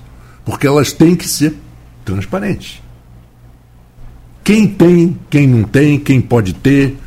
[0.46, 1.56] Porque elas têm que ser
[2.04, 2.82] transparentes.
[4.44, 6.98] Quem tem, quem não tem, quem pode ter,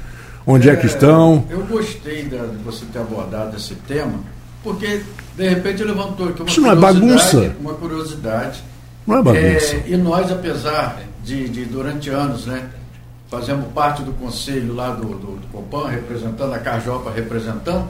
[0.46, 1.44] onde é, é que estão.
[1.50, 4.20] Eu gostei de você ter abordado esse tema,
[4.62, 5.02] porque
[5.36, 7.54] de repente levantou aqui uma Isso não é bagunça.
[7.60, 8.64] Uma curiosidade.
[9.06, 9.76] Não é bagunça.
[9.76, 12.70] É, e nós, apesar de, de, durante anos, né,
[13.28, 17.88] fazemos parte do conselho lá do, do, do Copan, representando, a Carjopa representando,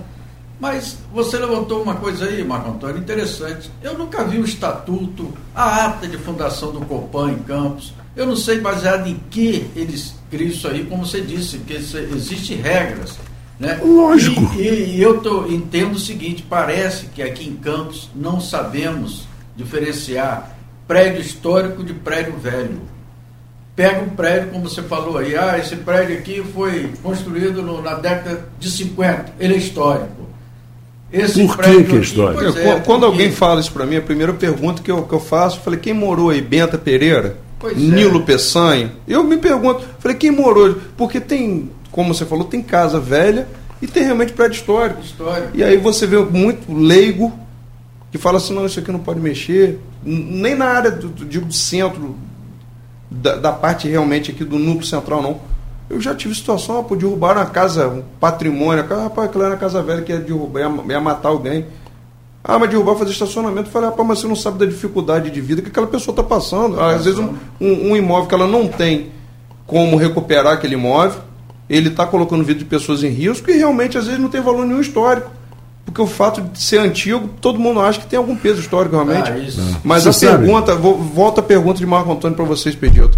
[0.58, 3.70] mas você levantou uma coisa aí, Marco Antônio, interessante.
[3.82, 7.92] Eu nunca vi o estatuto, a ata de fundação do Copan em Campos.
[8.14, 12.56] Eu não sei baseado em que eles criam isso aí, como você disse, que existem
[12.56, 13.18] regras.
[13.58, 13.78] Né?
[13.82, 14.40] Lógico.
[14.54, 19.26] E, e, e eu tô, entendo o seguinte: parece que aqui em Campos não sabemos
[19.56, 22.80] diferenciar prédio histórico de prédio velho.
[23.74, 27.94] Pega um prédio, como você falou aí, ah, esse prédio aqui foi construído no, na
[27.94, 30.15] década de 50, ele é histórico.
[31.12, 32.42] Esse Por que, que é histórico?
[32.58, 33.04] É, quando porque...
[33.04, 35.78] alguém fala isso para mim, a primeira pergunta que eu, que eu faço, eu falei,
[35.78, 36.40] quem morou aí?
[36.40, 37.38] Benta Pereira?
[37.58, 38.22] Pois Nilo é.
[38.22, 38.92] Peçanha?
[39.06, 40.76] Eu me pergunto, falei, quem morou?
[40.96, 43.48] Porque tem como você falou, tem casa velha
[43.80, 45.00] e tem realmente prédio histórico.
[45.00, 45.48] histórico.
[45.54, 47.32] E aí você vê muito leigo
[48.12, 49.80] que fala assim, não, isso aqui não pode mexer.
[50.04, 52.14] Nem na área do, do, do centro,
[53.10, 55.40] da, da, parte realmente aqui do núcleo central, não.
[55.88, 60.02] Eu já tive situação, pô, derrubar uma casa, um patrimônio, rapaz, aquela era casa velha
[60.02, 61.64] que ia derrubar, ia, ia matar alguém.
[62.42, 63.68] Ah, mas derrubar fazer estacionamento.
[63.68, 66.22] Eu falei, rapaz, mas você não sabe da dificuldade de vida que aquela pessoa está
[66.22, 66.80] passando.
[66.80, 69.10] Às vezes um, um, um imóvel que ela não tem
[69.66, 71.20] como recuperar aquele imóvel,
[71.68, 74.64] ele está colocando vida de pessoas em risco e realmente às vezes não tem valor
[74.64, 75.30] nenhum histórico.
[75.84, 79.30] Porque o fato de ser antigo, todo mundo acha que tem algum peso histórico realmente.
[79.30, 80.44] Ah, Mas você a sabe?
[80.44, 83.16] pergunta, vou, volta a pergunta de Marco Antônio para vocês, Pedito.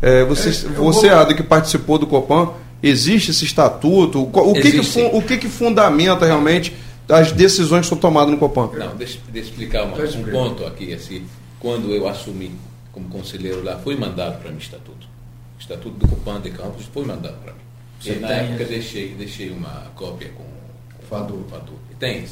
[0.00, 1.18] É, você, é, você vou...
[1.18, 2.50] Ada, que participou do Copan,
[2.82, 4.22] existe esse estatuto?
[4.22, 6.74] O, que, que, o que, que fundamenta realmente
[7.08, 8.70] as decisões que são tomadas no Copan?
[8.78, 10.92] Não, deixa, eu explicar uma, um ponto aqui.
[10.94, 11.24] Assim,
[11.58, 12.52] quando eu assumi
[12.92, 15.06] como conselheiro lá, foi mandado para mim estatuto.
[15.56, 17.58] O estatuto do Copan de Campos foi mandado para mim.
[18.00, 21.44] Você e na época deixei, deixei uma cópia com, com o Fadu.
[21.50, 21.72] Fadu.
[21.90, 22.18] E tem.
[22.18, 22.24] É,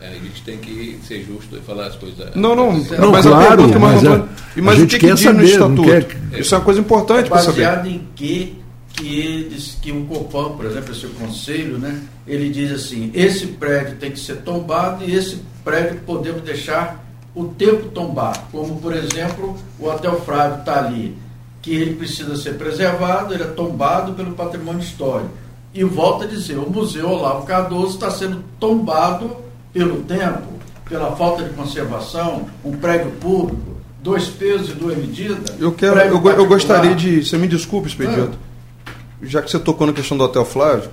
[0.00, 2.34] a gente tem que ser justo e falar as coisas.
[2.34, 4.24] Não, não, não mas claro, a pergunta mas, a,
[4.56, 5.82] mas a gente o que, quer que saber, no estatuto?
[5.82, 6.40] Quer...
[6.40, 7.64] Isso é uma coisa importante é para saber.
[7.64, 8.58] Baseado em que
[8.98, 13.96] que eles, que um Copan, por exemplo, esse conselho, né, ele diz assim, esse prédio
[13.96, 19.56] tem que ser tombado e esse prédio podemos deixar o tempo tombar, como por exemplo
[19.78, 21.16] o Hotel Frávio está ali
[21.62, 25.30] que ele precisa ser preservado, ele é tombado pelo patrimônio histórico.
[25.74, 29.36] E volta a dizer, o Museu Olavo Cardoso está sendo tombado
[29.72, 30.42] pelo tempo,
[30.88, 35.54] pela falta de conservação, um prédio público, dois pesos e duas medidas.
[35.58, 38.38] Eu quero, eu, eu, gostaria de, você me desculpe, Expedito,
[38.86, 38.92] ah.
[39.22, 40.90] já que você tocou na questão do Hotel Flávio,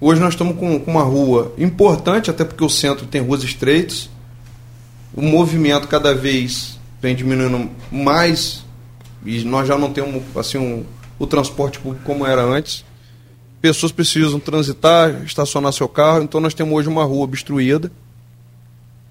[0.00, 4.08] hoje nós estamos com, com uma rua importante, até porque o centro tem ruas estreitas,
[5.14, 8.64] o movimento cada vez vem diminuindo mais
[9.24, 10.84] e nós já não temos assim um,
[11.18, 12.84] o transporte público como era antes.
[13.60, 17.90] Pessoas precisam transitar, estacionar seu carro, então nós temos hoje uma rua obstruída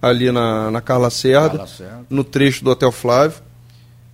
[0.01, 1.65] ali na, na Carla Cerda,
[2.09, 3.37] no trecho do Hotel Flávio.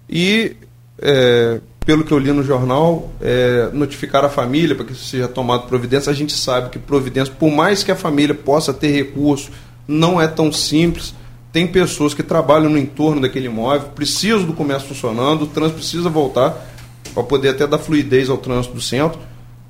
[0.10, 0.56] E,
[1.00, 5.68] é, pelo que eu li no jornal, é, notificar a família para que seja tomado
[5.68, 6.12] providência.
[6.12, 9.52] A gente sabe que providência, por mais que a família possa ter recurso,
[9.88, 11.14] não é tão simples
[11.56, 16.10] tem pessoas que trabalham no entorno daquele imóvel, precisam do comércio funcionando, o trânsito precisa
[16.10, 16.68] voltar
[17.14, 19.18] para poder até dar fluidez ao trânsito do centro.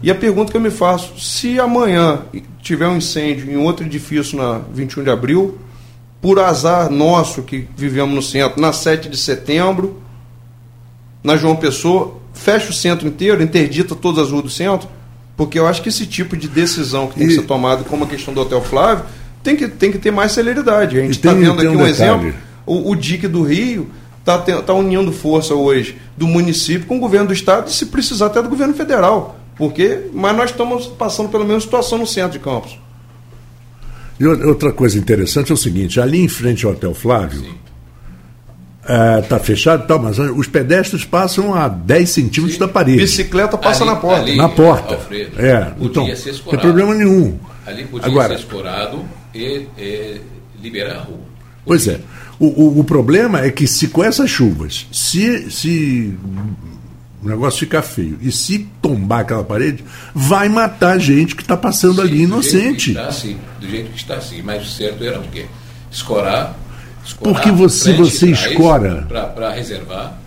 [0.05, 2.21] E a pergunta que eu me faço, se amanhã
[2.61, 5.57] tiver um incêndio em outro edifício na 21 de abril,
[6.21, 9.99] por azar nosso que vivemos no centro, na 7 de setembro,
[11.23, 14.87] na João Pessoa, fecha o centro inteiro, interdita todas as ruas do centro,
[15.35, 17.29] porque eu acho que esse tipo de decisão que tem e...
[17.29, 19.05] que ser tomada, como a questão do Hotel Flávio,
[19.41, 20.99] tem que, tem que ter mais celeridade.
[20.99, 22.31] A gente está vendo aqui um, um exemplo,
[22.63, 23.89] o, o DIC do Rio
[24.19, 28.27] está tá unindo força hoje do município com o governo do estado e se precisar
[28.27, 29.39] até do governo federal.
[29.57, 32.77] Porque, mas nós estamos passando pelo menos situação no centro de Campos.
[34.19, 37.43] E outra coisa interessante é o seguinte, ali em frente ao Hotel Flávio,
[39.21, 42.59] está fechado e tal, mas os pedestres passam a 10 centímetros Sim.
[42.59, 42.97] da parede.
[42.99, 44.21] Bicicleta passa Ali- na porta.
[44.21, 44.93] ali- na porta.
[44.95, 46.61] Alfredo, é, podia então, ser não tem escorado.
[46.61, 47.37] problema nenhum.
[47.65, 50.21] Ali podia Agora, ser explorado e, e
[50.61, 51.19] liberar a rua.
[51.65, 51.99] Pois é.
[52.39, 56.13] O, o, o problema é que se com essas chuvas, se, se
[57.25, 59.83] o negócio ficar feio e se tombar aquela parede,
[60.13, 62.91] vai matar gente que está passando ali Sim, do jeito que inocente.
[62.91, 64.41] está, sim, do jeito que está assim.
[64.43, 65.45] Mas o certo era o quê?
[65.91, 66.55] Escorar.
[67.03, 69.05] escorar Porque você- frente você escora.
[69.25, 70.17] pra reservar.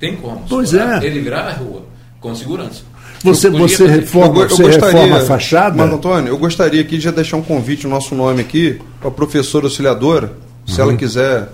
[0.00, 0.44] Tem como.
[0.48, 1.06] Pois escorar é.
[1.06, 1.84] E liberar a rua.
[2.20, 2.82] Com segurança.
[3.22, 5.76] Você, você reforma, Eu você gostaria- reforma a fachada.
[5.76, 9.08] Marco Antônio, eu gostaria aqui de já deixar um convite no nosso nome aqui para
[9.08, 10.32] a professora auxiliadora,
[10.66, 10.88] se Uhum.
[10.90, 11.48] ela quiser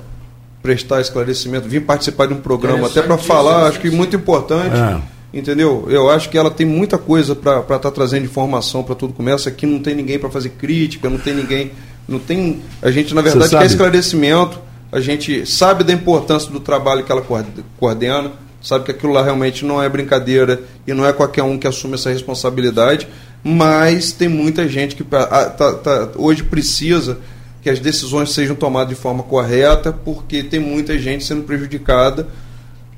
[0.65, 4.75] prestar esclarecimento, vir participar de um programa, até para falar, isso, acho que muito importante.
[4.75, 4.99] É.
[5.39, 5.87] Entendeu?
[5.91, 9.51] Eu acho que ela tem muita coisa para estar trazendo informação para tudo começa.
[9.51, 11.73] Aqui não tem ninguém para fazer crítica, não tem ninguém.
[12.09, 12.63] Não tem.
[12.81, 14.59] A gente, na verdade, quer esclarecimento.
[14.91, 19.23] A gente sabe da importância do trabalho que ela coorde- coordena, sabe que aquilo lá
[19.23, 23.07] realmente não é brincadeira e não é qualquer um que assume essa responsabilidade,
[23.43, 27.19] mas tem muita gente que tá- tá- hoje precisa
[27.65, 32.29] que as decisões sejam tomadas de forma correta, porque tem muita gente sendo prejudicada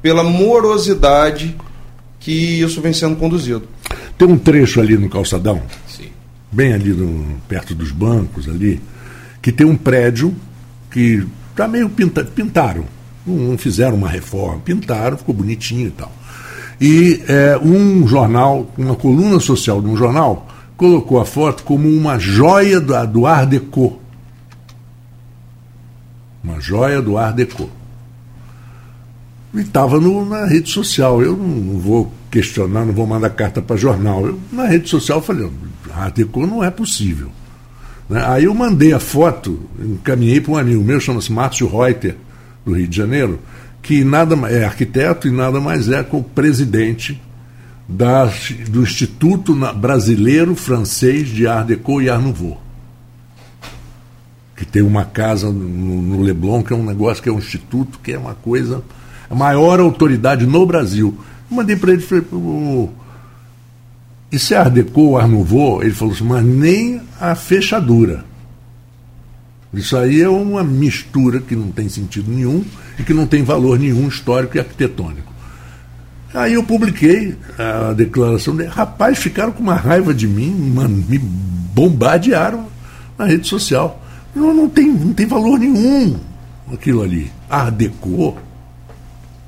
[0.02, 1.56] pela morosidade
[2.18, 3.62] que isso vem sendo conduzido.
[4.18, 6.08] Tem um trecho ali no calçadão, Sim.
[6.50, 8.80] bem ali no- perto dos bancos ali,
[9.40, 10.34] que tem um prédio
[10.90, 11.24] que
[11.54, 12.84] tá meio pinta, pintaram,
[13.24, 16.12] não, fizeram uma reforma, pintaram, ficou bonitinho e tal.
[16.80, 22.18] E é, um jornal, uma coluna social de um jornal, colocou a foto como uma
[22.18, 24.00] joia do, do Art Deco.
[26.46, 27.68] Uma joia do Art Deco.
[29.52, 31.20] E estava na rede social.
[31.20, 34.24] Eu não, não vou questionar, não vou mandar carta para jornal.
[34.24, 35.50] Eu, na rede social falei,
[35.92, 37.30] Art Deco não é possível.
[38.08, 38.22] Né?
[38.24, 42.16] Aí eu mandei a foto, encaminhei para um amigo meu, chama-se Márcio Reuter,
[42.64, 43.40] do Rio de Janeiro,
[43.82, 47.20] que nada é arquiteto e nada mais é com o presidente
[47.88, 48.30] da,
[48.68, 52.65] do Instituto Brasileiro Francês de Art Deco e Art Nouveau.
[54.56, 58.00] Que tem uma casa no, no Leblon, que é um negócio que é um instituto,
[58.02, 58.82] que é uma coisa.
[59.28, 61.18] A maior autoridade no Brasil.
[61.50, 62.88] Mandei para ele falei, "Pô,
[64.30, 64.74] isso é Art
[65.28, 65.82] Nouveau?
[65.82, 68.24] Ele falou assim, mas nem a fechadura.
[69.72, 72.64] Isso aí é uma mistura que não tem sentido nenhum
[72.98, 75.32] e que não tem valor nenhum histórico e arquitetônico.
[76.34, 78.70] Aí eu publiquei a declaração dele.
[78.70, 82.66] Rapaz, ficaram com uma raiva de mim, mano, me bombardearam
[83.18, 84.02] na rede social.
[84.36, 86.18] Não, não, tem, não tem valor nenhum
[86.72, 87.32] aquilo ali.
[87.48, 88.36] Art Deco,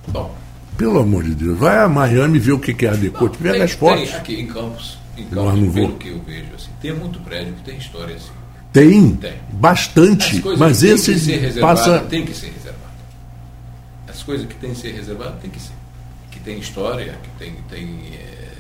[0.09, 0.35] Bom.
[0.77, 1.59] pelo amor de Deus.
[1.59, 3.29] Vai a Miami ver o que é Art Deco.
[3.29, 4.09] Tiver Tem- as fotos.
[4.09, 5.87] tem aqui em Campos, em Campos Nouveau.
[5.89, 8.31] pelo que eu vejo, assim, tem muito prédio que tem história assim.
[8.73, 9.35] Tem, Tem.
[9.53, 10.43] bastante.
[10.59, 12.01] Mas esse que ser reservadas passa.
[12.01, 12.79] tem que ser reservado.
[14.09, 15.73] As coisas que tem que ser reservadas tem que ser.
[16.31, 18.53] Que tem história, que tem, tem eh,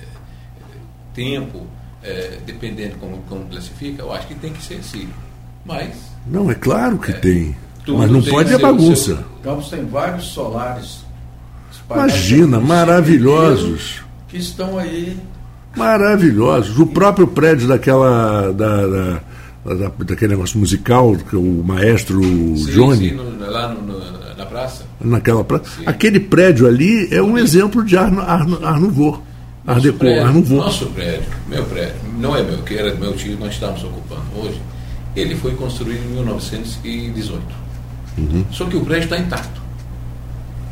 [1.14, 1.66] tempo,
[2.02, 5.08] eh, dependendo como, como classifica, eu acho que tem que ser assim.
[5.64, 5.90] Mas
[6.26, 7.14] Não, é claro que É.
[7.14, 7.56] tem.
[7.86, 9.16] Mas não pode é bagunça.
[9.16, 11.06] seu- Campos tem vários solares.
[11.90, 14.02] Imagina, maravilhosos.
[14.28, 15.16] Que estão aí.
[15.74, 16.78] Maravilhosos.
[16.78, 18.52] O próprio prédio daquela.
[18.52, 19.20] Da, da-
[19.74, 24.46] da- daquele negócio musical, que o maestro sim, Johnny, sim, no- lá no- no- na
[24.46, 24.84] praça.
[25.00, 25.64] naquela praça.
[25.86, 29.22] Aquele prédio ali é um exemplo de Ar, Ar, Ar Nouveau.
[29.66, 30.58] Art Nosso prédio, Ar Nouveau.
[30.60, 34.58] nosso prédio, meu prédio, não é meu, que era meu tio, nós estamos ocupando hoje,
[35.16, 37.42] ele foi construído em 1918.
[38.18, 38.44] Uhum.
[38.50, 39.60] Só que o prédio está intacto.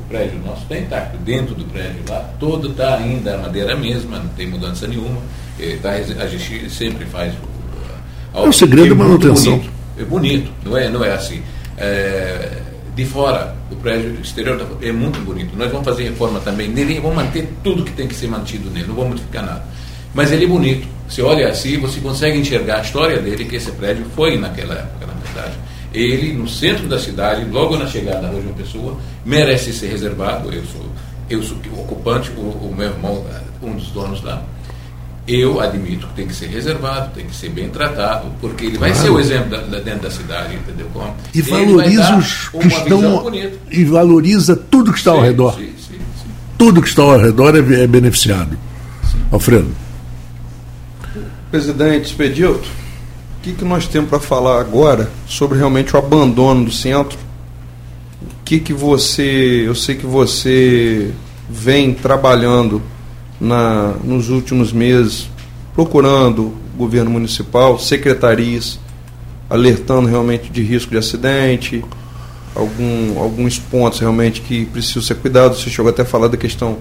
[0.01, 1.16] O prédio nosso está intacto.
[1.18, 5.20] Dentro do prédio lá, todo está ainda a madeira mesma, não tem mudança nenhuma.
[5.59, 7.33] Eh, tá, a gente sempre faz
[8.35, 9.57] É o segredo é da manutenção.
[9.59, 9.70] bonito.
[9.99, 11.40] É bonito, não é, não é assim.
[11.79, 12.61] É,
[12.94, 15.57] de fora, o prédio exterior da- é muito bonito.
[15.57, 18.68] Nós vamos fazer reforma também nele e vamos manter tudo que tem que ser mantido
[18.70, 19.64] nele, não vamos modificar nada.
[20.16, 20.88] Mas ele é bonito.
[21.09, 25.07] Você olha assim, você consegue enxergar a história dele, que esse prédio foi naquela época,
[25.07, 25.55] na verdade.
[25.92, 30.52] Ele, no centro da cidade, logo na chegada da Rua João Pessoa, merece ser reservado.
[30.52, 30.87] Eu sou,
[31.31, 33.24] eu sou o ocupante, o, o meu irmão,
[33.62, 34.43] um dos donos lá.
[35.28, 38.90] Eu admito que tem que ser reservado, tem que ser bem tratado, porque ele vai
[38.93, 39.05] Claro.
[39.07, 40.86] ser o exemplo da, da- dentro da cidade, entendeu?
[40.93, 41.14] Como?
[41.34, 43.32] E valoriza os que uma estão.
[43.70, 45.55] E valoriza tudo que está ao Sim, redor.
[45.57, 46.28] sim, sim, sim.
[46.57, 48.57] Tudo que está ao redor é, é beneficiado.
[49.30, 49.68] Alfredo.
[51.51, 52.68] Presidente Expedito,
[53.38, 57.16] o que, que nós temos para falar agora sobre realmente o abandono do centro?
[58.20, 59.62] O que, que você.
[59.64, 61.12] Eu sei que você
[61.49, 62.82] vem trabalhando
[63.40, 65.28] na, nos últimos meses,
[65.72, 68.80] procurando o governo municipal, secretarias,
[69.49, 71.84] alertando realmente de risco de acidente,
[72.57, 75.62] algum, alguns pontos realmente que precisam ser cuidados.
[75.62, 76.78] Você chegou até a falar da questão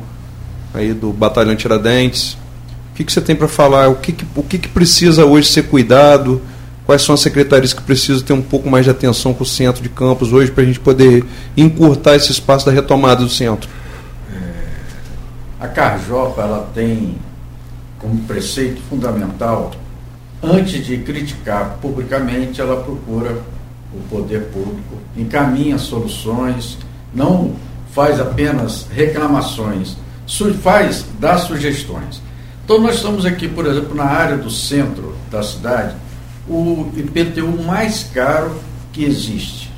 [0.74, 2.36] aí do batalhão Tiradentes.
[2.96, 3.90] O que, que você tem para falar?
[3.90, 6.42] O, que, que, o que, que precisa hoje ser cuidado?
[6.86, 9.84] Quais são as secretarias que precisam ter um pouco mais de atenção com o centro
[9.84, 11.26] de campos hoje para a gente poder
[11.58, 13.70] encurtar esse espaço da retomada do centro?
[15.60, 17.18] A Carjopa ela tem
[18.00, 19.72] como preceito fundamental,
[20.42, 23.42] antes de criticar publicamente, ela procura
[23.94, 26.78] o poder público, encaminha soluções,
[27.14, 27.56] não
[27.92, 29.98] faz apenas reclamações,
[30.64, 32.24] faz, dá sugestões.
[32.66, 35.96] Então nós estamos aqui, por exemplo, na área do centro da cidade,
[36.50, 38.56] o IPTU mais caro
[38.92, 39.72] que existe.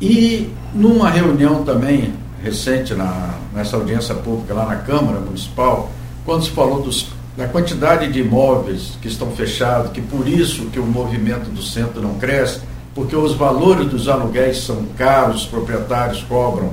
[0.00, 5.90] E numa reunião também recente, na, nessa audiência pública lá na Câmara Municipal,
[6.24, 10.78] quando se falou dos, da quantidade de imóveis que estão fechados, que por isso que
[10.78, 12.60] o movimento do centro não cresce,
[12.94, 16.72] porque os valores dos aluguéis são caros, os proprietários cobram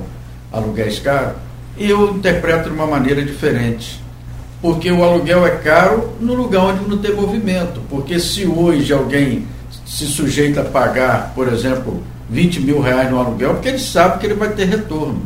[0.52, 1.34] aluguéis caros,
[1.76, 4.01] eu interpreto de uma maneira diferente.
[4.62, 7.80] Porque o aluguel é caro no lugar onde não tem movimento.
[7.90, 9.44] Porque se hoje alguém
[9.84, 14.26] se sujeita a pagar, por exemplo, 20 mil reais no aluguel, porque ele sabe que
[14.26, 15.20] ele vai ter retorno.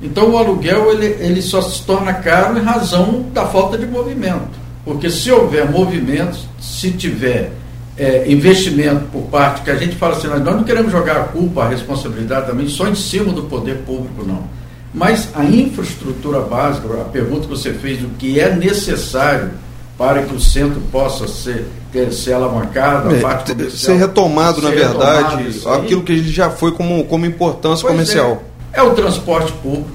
[0.00, 4.58] Então o aluguel ele, ele só se torna caro em razão da falta de movimento.
[4.84, 7.52] Porque se houver movimento, se tiver
[7.96, 11.64] é, investimento por parte, que a gente fala assim, nós não queremos jogar a culpa,
[11.64, 14.44] a responsabilidade também só em cima do poder público, não.
[14.92, 19.50] Mas a infraestrutura básica, a pergunta que você fez, o que é necessário
[19.98, 24.68] para que o centro possa ser, ter, ser alavancado, a parte comercial, ser retomado, ser
[24.68, 28.42] na verdade, aquilo que ele já foi como, como importância pois comercial.
[28.72, 29.90] É, é o transporte público,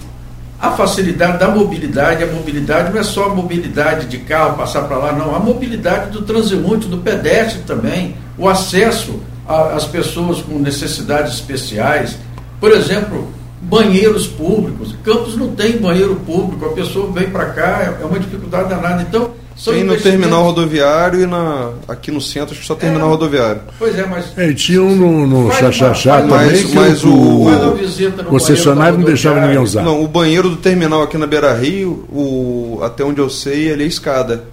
[0.59, 4.97] a facilidade da mobilidade, a mobilidade não é só a mobilidade de carro, passar para
[4.97, 11.33] lá, não, a mobilidade do transeunte, do pedestre também, o acesso às pessoas com necessidades
[11.33, 12.17] especiais.
[12.59, 13.29] Por exemplo,
[13.64, 14.95] banheiros públicos.
[15.03, 19.01] Campos não tem banheiro público, a pessoa vem para cá, é uma dificuldade danada.
[19.01, 19.32] Então,
[19.66, 23.61] tem no terminal rodoviário e na, aqui no centro, acho que só terminal é, rodoviário.
[23.78, 24.38] Pois é, mas.
[24.38, 29.39] É, tinha um no, no Xaxaxá também, mas, que mas o, o concessionário não deixava
[29.41, 29.84] ninguém usar.
[29.84, 33.84] Não, o banheiro do terminal aqui na Beira Rio, o, até onde eu sei, ele
[33.84, 34.53] é escada.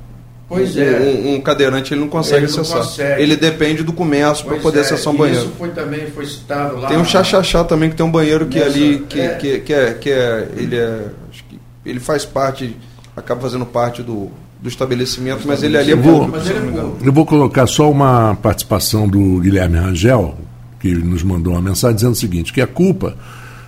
[0.51, 0.99] Pois é.
[0.99, 2.83] Um, um, cadeirante ele não consegue ele não acessar.
[2.83, 3.23] Consegue.
[3.23, 4.83] Ele depende do comércio para poder é.
[4.83, 5.45] acessar um banheiro.
[5.45, 6.89] Isso foi também foi citado lá.
[6.89, 9.35] Tem um chachachá também que tem um banheiro que Nessa, ali que, é.
[9.37, 12.77] Que, que, é, que é ele é acho que ele faz parte
[13.17, 14.29] acaba fazendo parte do,
[14.61, 19.39] do estabelecimento, mas ele ali é vou, é Eu vou colocar só uma participação do
[19.39, 20.37] Guilherme Rangel,
[20.81, 23.17] que nos mandou uma mensagem dizendo o seguinte, que a culpa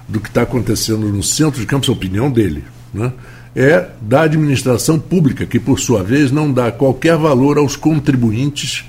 [0.08, 3.12] do que está acontecendo no centro de Campos, a opinião dele, né?
[3.54, 8.84] É da administração pública, que por sua vez não dá qualquer valor aos contribuintes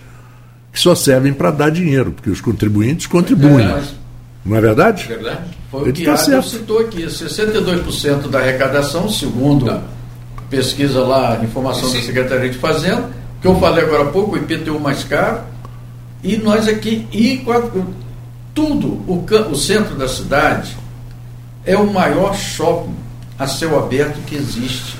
[0.71, 3.67] que só servem para dar dinheiro, porque os contribuintes contribuem.
[3.67, 3.83] É
[4.45, 5.05] não é verdade?
[5.07, 5.57] verdade.
[5.69, 6.49] Foi Ele o que tá certo.
[6.49, 9.81] citou aqui, 62% da arrecadação, segundo tá.
[10.49, 11.97] pesquisa lá, informação Sim.
[11.97, 13.09] da Secretaria de Fazenda,
[13.41, 15.41] que eu falei agora há pouco, o IPTU mais caro,
[16.23, 17.45] e nós aqui, e
[18.53, 20.75] tudo, o, o centro da cidade
[21.65, 22.95] é o maior shopping
[23.37, 24.97] a céu aberto que existe.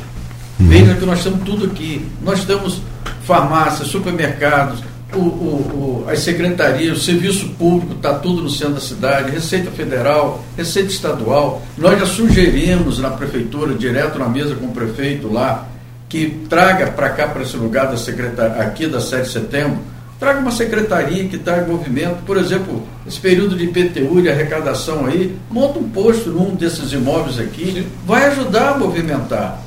[0.59, 0.67] Uhum.
[0.67, 2.05] Veja que nós temos tudo aqui.
[2.21, 2.81] Nós temos
[3.23, 4.83] farmácias, supermercados,
[5.15, 9.71] o, o, o, as secretarias, o serviço público, está tudo no centro da cidade, Receita
[9.71, 11.61] Federal, Receita Estadual.
[11.77, 15.67] Nós já sugerimos na prefeitura, direto na mesa com o prefeito lá,
[16.09, 19.79] que traga para cá, para esse lugar da secretaria, aqui da 7 de setembro,
[20.23, 22.23] Traga uma secretaria que traga movimento.
[22.25, 27.37] Por exemplo, esse período de IPTU de arrecadação aí, monta um posto num desses imóveis
[27.37, 27.87] aqui, Sim.
[28.05, 29.61] vai ajudar a movimentar.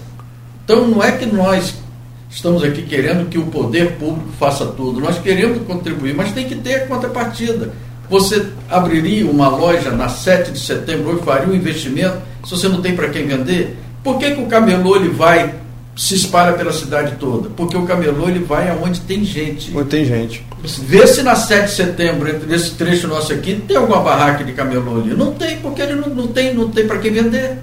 [0.64, 1.74] Então não é que nós
[2.30, 6.54] estamos aqui querendo que o poder público faça tudo, nós queremos contribuir, mas tem que
[6.54, 7.74] ter a contrapartida.
[8.08, 12.80] Você abriria uma loja na 7 de setembro e faria um investimento se você não
[12.80, 13.76] tem para quem vender?
[14.02, 15.54] Por que, que o camelô ele vai
[15.96, 17.48] se espalha pela cidade toda?
[17.48, 19.74] Porque o camelô ele vai aonde tem gente.
[19.74, 20.44] Onde tem gente.
[20.62, 24.52] Vê se na 7 de setembro, entre esse trecho nosso aqui, tem alguma barraca de
[24.52, 25.14] camelô ali.
[25.14, 27.58] Não tem, porque ele não, não tem, não tem para quem vender.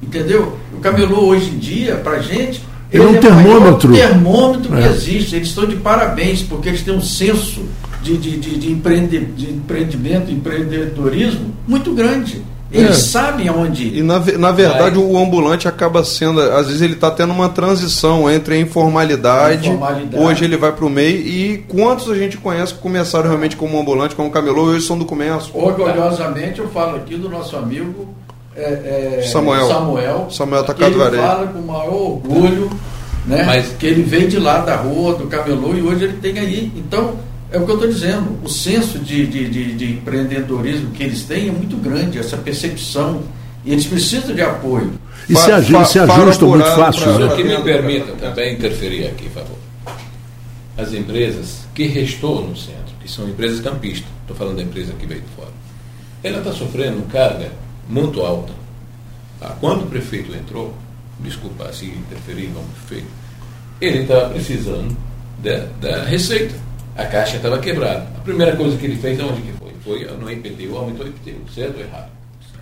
[0.00, 0.56] Entendeu?
[0.72, 2.62] O camelô hoje em dia, para gente,
[2.92, 3.94] é um termômetro.
[3.96, 4.82] É termômetro é.
[4.82, 5.34] que existe.
[5.34, 7.62] Eles estão de parabéns, porque eles têm um senso
[8.02, 12.42] de, de, de, de, empreende, de empreendimento, empreendedorismo muito grande.
[12.74, 13.00] Eles é.
[13.00, 13.98] sabem aonde.
[13.98, 15.04] E na, na verdade vai.
[15.04, 20.22] o ambulante acaba sendo, às vezes ele está tendo uma transição entre a informalidade, informalidade.
[20.22, 23.78] hoje ele vai para o meio, e quantos a gente conhece que começaram realmente como
[23.78, 25.56] ambulante, como camelô, hoje são do comércio.
[25.56, 28.08] Orgulhosamente eu falo aqui do nosso amigo
[28.56, 29.68] é, é, Samuel.
[29.68, 30.26] Samuel.
[30.30, 32.70] Samuel Tacado Ele fala com o maior orgulho,
[33.26, 33.42] né?
[33.44, 36.72] Mas, que ele veio de lá da rua, do camelô, e hoje ele tem aí.
[36.76, 37.14] Então,
[37.54, 38.36] É o que eu estou dizendo.
[38.42, 43.22] O senso de, de, de, de, empreendedorismo que eles têm é muito grande, essa percepção.
[43.64, 44.92] E eles precisam de apoio.
[45.28, 47.16] E se, agi, se ajustam muito fácil.
[47.16, 47.36] Né?
[47.36, 49.58] que me permita também interferir aqui, por favor.
[50.76, 55.06] As empresas que restou no centro, que são empresas campistas, estou falando da empresa que
[55.06, 55.52] veio de fora,
[56.24, 57.52] ela está sofrendo carga
[57.88, 58.52] muito alta.
[59.40, 60.74] Ah, quando o prefeito entrou,
[61.20, 63.10] desculpa se interferir no prefeito,
[63.80, 64.96] ele estava precisando
[65.38, 66.64] da, da receita.
[66.96, 68.06] A caixa estava quebrada.
[68.16, 69.72] A primeira coisa que ele fez, aonde que foi?
[69.84, 72.10] Foi no IPTU, aumentou o IPTU, certo ou errado?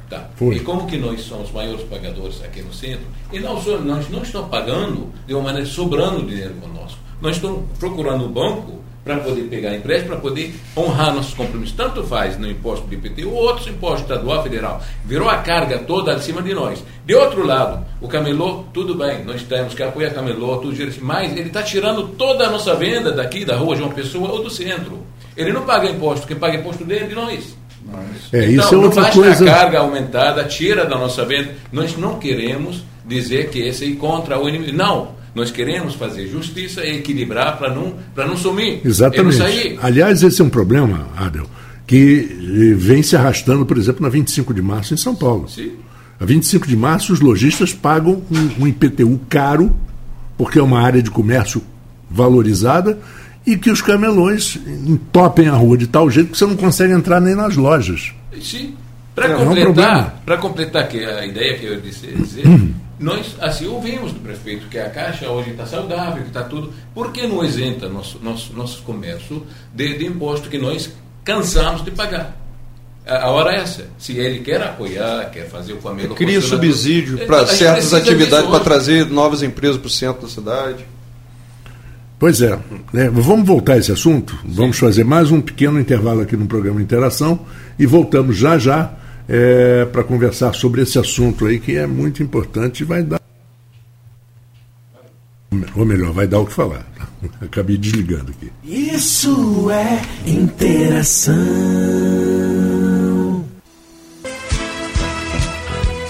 [0.09, 0.29] Tá.
[0.41, 4.23] E como que nós somos os maiores pagadores aqui no centro, e nós, nós não
[4.23, 6.99] estamos pagando de uma maneira sobrando dinheiro conosco.
[7.21, 11.75] Nós estamos procurando o banco para poder pegar empréstimo, para poder honrar nossos compromissos.
[11.77, 14.83] Tanto faz no imposto do IPT ou outros impostos estadual, federal.
[15.05, 16.83] Virou a carga toda acima de nós.
[17.05, 21.49] De outro lado, o camelô, tudo bem, nós temos que apoiar camelô, tudo mas ele
[21.49, 25.05] está tirando toda a nossa venda daqui da rua de uma pessoa ou do centro.
[25.37, 27.57] Ele não paga imposto, quem paga imposto dele é de nós.
[28.33, 29.45] É, então, isso é outra não coisa.
[29.45, 31.51] a carga aumentada, tira da nossa venda.
[31.73, 34.77] Nós não queremos dizer que esse é contra o inimigo.
[34.77, 35.22] Não.
[35.35, 38.81] Nós queremos fazer justiça e equilibrar para não, não sumir.
[38.85, 39.39] Exatamente.
[39.39, 41.47] Não Aliás, esse é um problema, Adel,
[41.87, 45.49] que vem se arrastando, por exemplo, na 25 de março em São Paulo.
[45.49, 45.73] Sim.
[46.21, 49.75] A 25 de março, os lojistas pagam um, um IPTU caro,
[50.37, 51.63] porque é uma área de comércio
[52.11, 52.99] valorizada,
[53.47, 57.21] e que os camelões entopem a rua de tal jeito que você não consegue entrar
[57.21, 58.13] nem nas lojas.
[58.41, 58.75] Sim.
[59.15, 62.45] Para é, completar, é um completar que a ideia que eu disse dizer.
[63.03, 66.73] Nós, assim, ouvimos do prefeito que a Caixa hoje está saudável, que está tudo.
[66.95, 69.45] Por que não isenta nosso, nosso, nosso comércio
[69.75, 70.89] de, de imposto que nós
[71.25, 72.41] cansamos de pagar?
[73.05, 73.87] A, hora é essa.
[73.99, 76.15] Se ele quer apoiar, quer fazer o Camelo.
[76.15, 80.87] Cria subsídio para certas atividades, para trazer novas empresas para o centro da cidade.
[82.21, 82.57] Pois é.
[82.93, 83.11] Né?
[83.11, 84.39] Vamos voltar a esse assunto?
[84.43, 84.53] Sim.
[84.53, 87.41] Vamos fazer mais um pequeno intervalo aqui no programa Interação
[87.77, 88.93] e voltamos já já
[89.29, 93.21] é, para conversar sobre esse assunto aí que é muito importante e vai dar.
[95.77, 96.87] Ou melhor, vai dar o que falar.
[97.41, 98.51] Acabei desligando aqui.
[98.65, 101.33] Isso é interação.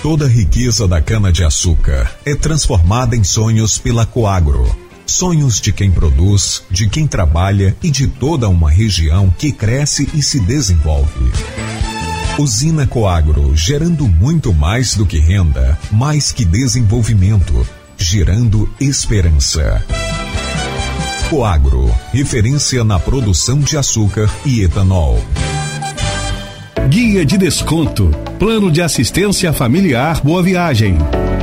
[0.02, 4.64] Toda a riqueza da cana-de-açúcar é transformada em sonhos pela Coagro.
[5.06, 10.20] Sonhos de quem produz, de quem trabalha e de toda uma região que cresce e
[10.20, 11.30] se desenvolve.
[12.38, 17.66] Usina Coagro, gerando muito mais do que renda, mais que desenvolvimento,
[17.98, 19.84] gerando esperança.
[21.28, 25.22] Coagro, referência na produção de açúcar e etanol.
[26.88, 28.10] Guia de desconto.
[28.38, 30.96] Plano de assistência familiar Boa Viagem.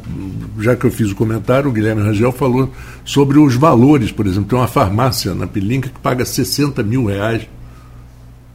[0.60, 2.70] já que eu fiz o comentário, o Guilherme Rangel falou
[3.04, 7.48] sobre os valores, por exemplo, tem uma farmácia na Pilinca que paga 60 mil reais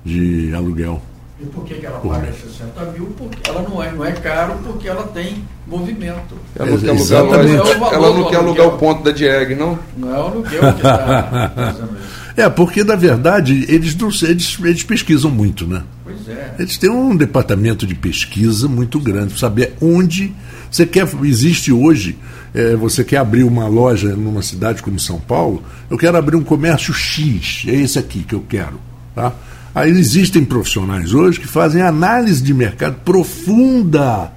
[0.05, 1.03] de aluguel.
[1.39, 2.37] E por que, que ela por paga mês.
[2.37, 3.07] 60 mil?
[3.19, 6.35] Porque ela não é, não é caro porque ela tem movimento.
[6.55, 9.79] Ela não quer alugar, ela, ela não quer alugar o ponto da Dieg, não?
[9.97, 12.26] Não é o aluguel que está fazendo isso.
[12.37, 15.83] É, porque na verdade eles, não, eles, eles pesquisam muito, né?
[16.05, 16.55] Pois é.
[16.59, 20.35] Eles têm um departamento de pesquisa muito grande para saber onde
[20.71, 21.09] você quer.
[21.25, 22.19] Existe hoje,
[22.55, 26.45] é, você quer abrir uma loja numa cidade como São Paulo, eu quero abrir um
[26.45, 28.79] comércio X, é esse aqui que eu quero.
[29.15, 29.33] Tá?
[29.75, 34.31] Aí existem profissionais hoje que fazem análise de mercado profunda.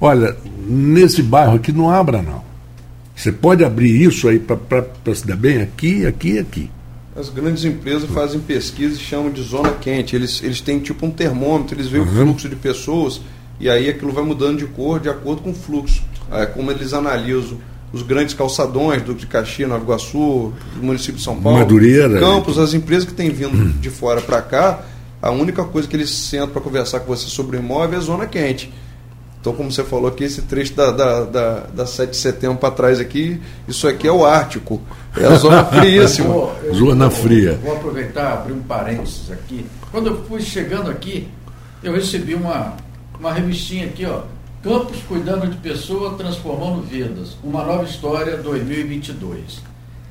[0.00, 0.36] Olha,
[0.68, 2.42] nesse bairro aqui não abra não.
[3.14, 6.70] Você pode abrir isso aí para se dar bem aqui, aqui e aqui.
[7.18, 10.14] As grandes empresas fazem pesquisa e chamam de zona quente.
[10.14, 12.08] Eles, eles têm tipo um termômetro, eles veem uhum.
[12.08, 13.20] o fluxo de pessoas
[13.58, 16.02] e aí aquilo vai mudando de cor de acordo com o fluxo.
[16.30, 17.58] É como eles analisam
[17.92, 22.58] os grandes calçadões do de Caxias, Nova Iguaçu, do município de São Paulo, Madureira, Campos,
[22.58, 24.84] as empresas que têm vindo de fora para cá,
[25.20, 28.04] a única coisa que eles sentam para conversar com você sobre o imóvel é a
[28.04, 28.72] zona quente.
[29.40, 32.72] Então, como você falou aqui, esse trecho da, da, da, da 7 de setembro para
[32.72, 34.80] trás aqui, isso aqui é o Ártico.
[35.16, 36.52] É a zona friíssima.
[36.74, 37.58] zona fria.
[37.62, 39.64] Vou aproveitar, abrir um parênteses aqui.
[39.92, 41.28] Quando eu fui chegando aqui,
[41.82, 42.74] eu recebi uma,
[43.18, 44.22] uma revistinha aqui, ó.
[44.62, 47.36] Campos cuidando de pessoa, transformando vidas.
[47.44, 49.62] Uma nova história 2022.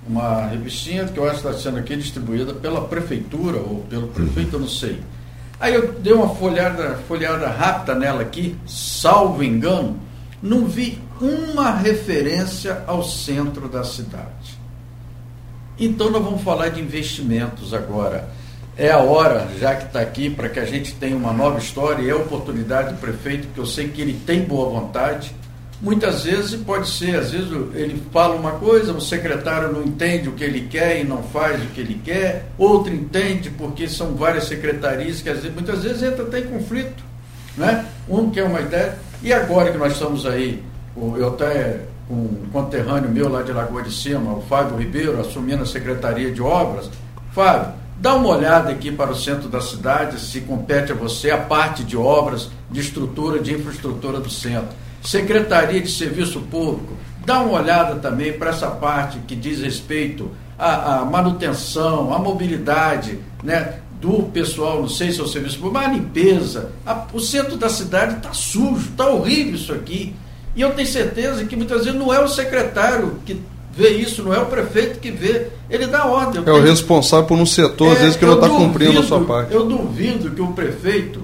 [0.07, 4.55] Uma revistinha que eu acho que está sendo aqui distribuída pela prefeitura ou pelo prefeito,
[4.55, 5.01] eu não sei.
[5.59, 9.99] Aí eu dei uma folhada, folhada rápida nela aqui, salvo engano,
[10.41, 14.57] não vi uma referência ao centro da cidade.
[15.79, 18.29] Então nós vamos falar de investimentos agora.
[18.77, 22.03] É a hora, já que está aqui, para que a gente tenha uma nova história,
[22.03, 25.35] e é oportunidade do prefeito, que eu sei que ele tem boa vontade,
[25.79, 30.31] Muitas vezes pode ser, às vezes ele fala uma coisa, o secretário não entende o
[30.31, 34.45] que ele quer e não faz o que ele quer, outro entende porque são várias
[34.45, 37.03] secretarias que às vezes, muitas vezes entra até em conflito.
[37.55, 37.85] Né?
[38.09, 40.63] Um quer uma ideia, e agora que nós estamos aí,
[40.95, 45.65] eu até um conterrâneo meu lá de Lagoa de Cima, o Fábio Ribeiro, assumindo a
[45.65, 46.89] Secretaria de Obras,
[47.33, 51.37] Fábio, dá uma olhada aqui para o centro da cidade, se compete a você a
[51.37, 56.93] parte de obras, de estrutura, de infraestrutura do centro Secretaria de Serviço Público,
[57.25, 63.19] dá uma olhada também para essa parte que diz respeito à, à manutenção, à mobilidade,
[63.43, 63.79] né?
[63.99, 66.71] do pessoal, não sei se é o serviço público, mas a limpeza.
[66.85, 70.13] A, o centro da cidade está sujo, está horrível isso aqui.
[70.55, 73.41] E eu tenho certeza que muitas vezes não é o secretário que
[73.75, 76.41] vê isso, não é o prefeito que vê, ele dá ordem.
[76.45, 79.23] é o responsável por um setor, é, às vezes, que não está cumprindo a sua
[79.23, 79.53] parte.
[79.53, 81.21] Eu duvido que o prefeito,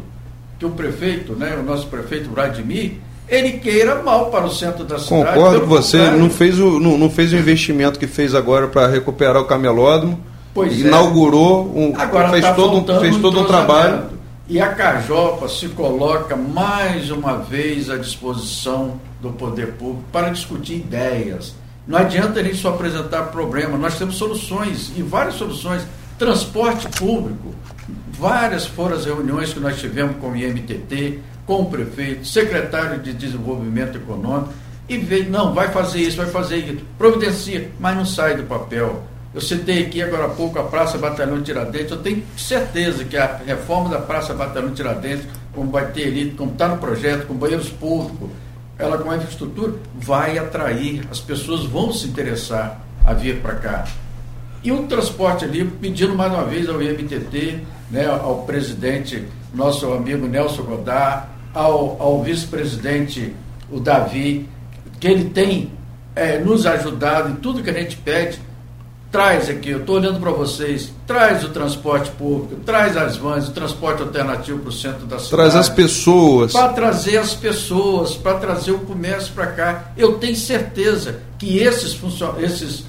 [0.60, 2.98] que o prefeito, né, o nosso prefeito Vladimir,
[3.34, 5.26] ele queira mal para o centro da cidade.
[5.26, 8.88] Concordo com você, não fez, o, não, não fez o investimento que fez agora para
[8.88, 10.20] recuperar o camelódromo.
[10.54, 10.88] Pois é.
[10.88, 14.04] inaugurou, um, agora fez, tá todo, um, fez todo um trabalho.
[14.48, 20.76] E a Cajopa se coloca mais uma vez à disposição do poder público para discutir
[20.76, 21.56] ideias.
[21.88, 25.82] Não adianta a gente só apresentar problema, nós temos soluções, e várias soluções.
[26.20, 27.56] Transporte público,
[28.12, 33.14] várias foram as reuniões que nós tivemos com o IMTT, com o prefeito, secretário de
[33.14, 34.54] Desenvolvimento Econômico,
[34.88, 39.04] e vê, não, vai fazer isso, vai fazer isso, providencia, mas não sai do papel.
[39.34, 43.42] Eu citei aqui agora há pouco a Praça Batalhão Tiradentes, eu tenho certeza que a
[43.46, 47.70] reforma da Praça Batalhão Tiradentes, como vai ter ali, como está no projeto, com banheiros
[47.70, 48.30] públicos,
[48.78, 53.86] ela com a infraestrutura, vai atrair, as pessoas vão se interessar a vir para cá.
[54.64, 57.60] E o transporte ali, pedindo mais uma vez ao IMTT,
[57.92, 63.34] né, ao presidente, nosso amigo Nelson Godard, ao, ao vice-presidente,
[63.72, 64.50] o Davi,
[65.00, 65.72] que ele tem
[66.16, 68.40] é, nos ajudado em tudo que a gente pede.
[69.12, 73.52] Traz aqui, eu estou olhando para vocês, traz o transporte público, traz as vans, o
[73.52, 75.30] transporte alternativo para o centro da cidade.
[75.30, 76.52] Traz as pessoas.
[76.52, 79.92] Para trazer as pessoas, para trazer o comércio para cá.
[79.96, 81.96] Eu tenho certeza que esses,
[82.40, 82.86] esses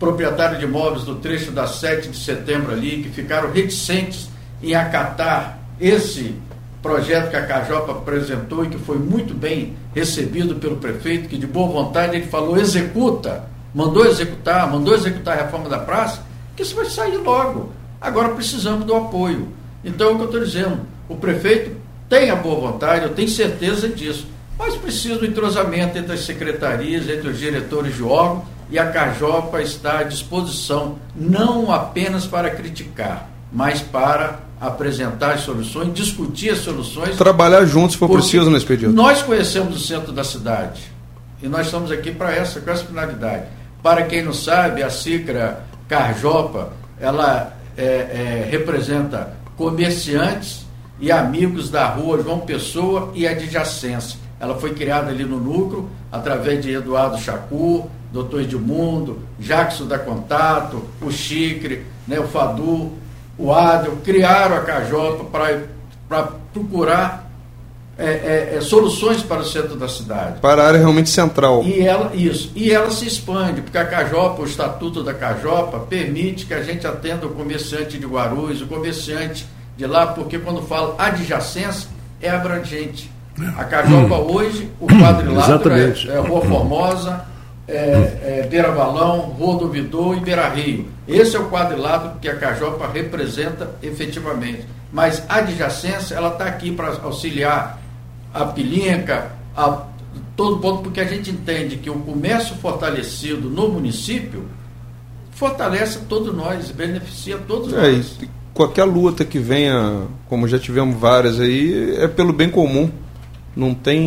[0.00, 4.28] proprietários de imóveis do trecho da 7 de setembro ali, que ficaram reticentes
[4.60, 6.34] em acatar esse
[6.82, 11.46] projeto que a Cajopa apresentou e que foi muito bem recebido pelo prefeito, que de
[11.46, 16.22] boa vontade ele falou, executa, mandou executar, mandou executar a reforma da praça,
[16.56, 17.72] que isso vai sair logo.
[18.00, 19.48] Agora precisamos do apoio.
[19.84, 21.76] Então é o que eu estou dizendo, o prefeito
[22.08, 24.26] tem a boa vontade, eu tenho certeza disso,
[24.58, 29.62] mas precisa do entrosamento entre as secretarias, entre os diretores de órgão, e a Cajopa
[29.62, 37.16] está à disposição, não apenas para criticar, mas para apresentar as soluções, discutir as soluções.
[37.16, 38.94] Trabalhar juntos se for preciso nesse período.
[38.94, 40.82] Nós conhecemos o centro da cidade
[41.42, 43.44] e nós estamos aqui para essa, com essa finalidade.
[43.82, 50.66] Para quem não sabe, a Cicra Carjopa, ela é, é, representa comerciantes
[51.00, 54.18] e amigos da rua João Pessoa e adjacência.
[54.40, 60.82] Ela foi criada ali no núcleo, através de Eduardo Chacur, doutor Edmundo, Jackson da Contato,
[61.00, 62.92] o Chicre, né, o Fadu,
[63.38, 65.78] o Adel, criaram a Cajopa para
[66.08, 67.28] para procurar
[67.98, 70.40] é, é, é, soluções para o centro da cidade.
[70.40, 71.64] Para a área realmente central.
[71.64, 72.52] E ela, isso.
[72.54, 76.86] E ela se expande, porque a Cajopa, o estatuto da Cajopa, permite que a gente
[76.86, 81.88] atenda o comerciante de Guarulhos, o comerciante de lá, porque quando fala adjacência,
[82.22, 83.10] é abrangente.
[83.56, 84.32] A Cajopa hum.
[84.32, 87.24] hoje, o quadrilátero é, é Rua Formosa,
[87.68, 90.86] é, é, Beira Balão, Rua do Vidor e Beira Rio.
[91.06, 94.66] Esse é o quadrilátero que a Cajopa representa efetivamente.
[94.90, 97.78] Mas a adjacência, ela está aqui para auxiliar
[98.32, 99.82] a Pilinca, a
[100.34, 104.44] todo ponto, porque a gente entende que o comércio fortalecido no município
[105.32, 108.18] fortalece todos nós, beneficia todos é, nós.
[108.54, 112.90] Qualquer luta que venha, como já tivemos várias aí, é pelo bem comum.
[113.58, 114.00] Não tem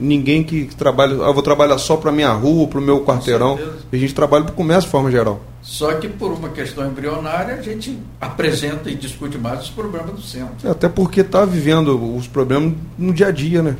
[0.00, 3.58] ninguém que, que trabalhe, ah, vou trabalhar só para minha rua, para o meu quarteirão.
[3.92, 5.38] A gente trabalha para o comércio de forma geral.
[5.60, 10.22] Só que por uma questão embrionária a gente apresenta e discute mais os problemas do
[10.22, 10.66] centro.
[10.66, 13.76] É, até porque está vivendo os problemas no dia a dia, né?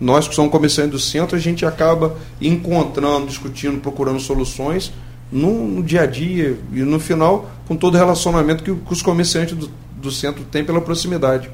[0.00, 4.90] Nós que somos comerciantes do centro, a gente acaba encontrando, discutindo, procurando soluções
[5.30, 9.02] no, no dia a dia e no final com todo o relacionamento que, que os
[9.02, 11.50] comerciantes do, do centro têm pela proximidade.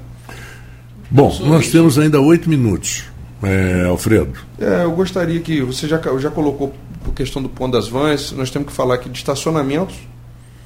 [1.15, 3.05] Bom, nós temos ainda oito minutos,
[3.41, 4.33] é, Alfredo.
[4.59, 6.75] É, eu gostaria que você já, já colocou
[7.09, 9.95] a questão do ponto das vans, nós temos que falar aqui de estacionamentos,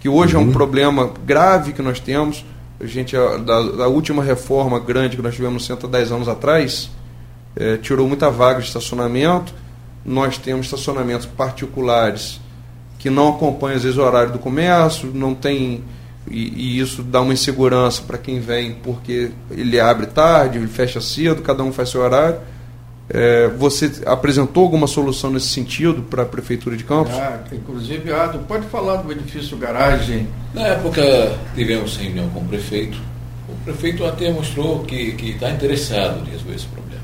[0.01, 0.41] que hoje uhum.
[0.41, 0.55] é um uhum.
[0.55, 2.47] problema grave que nós temos.
[2.81, 6.29] A gente, da, da, última reforma grande que nós tivemos no centro há 10 anos
[6.29, 6.91] atrás,
[7.55, 9.53] é, tirou muita vaga de estacionamento.
[10.03, 12.41] Nós temos estacionamentos particulares
[12.99, 15.85] que não acompanham, às vezes, o horário do comércio, não tem
[16.31, 21.01] e, e, isso dá uma insegurança para quem vem, porque ele abre tarde, ele fecha
[21.01, 22.39] cedo, cada um faz seu horário.
[23.11, 27.15] É, você apresentou alguma solução nesse sentido para a Prefeitura de Campos?
[27.15, 30.29] Ah, inclusive, Ado, pode falar do edifício garagem.
[30.53, 31.03] Na época
[31.55, 32.99] tivemos reunião com o prefeito.
[33.49, 37.03] O prefeito até mostrou que está interessado em resolver esse problema.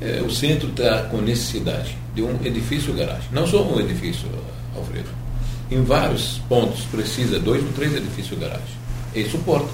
[0.00, 3.28] É, o centro está com necessidade de um edifício garagem.
[3.30, 4.26] Não só um edifício,
[4.74, 5.23] Alfredo
[5.70, 8.84] em vários pontos precisa dois ou três edifícios garagem.
[9.14, 9.68] E suporta.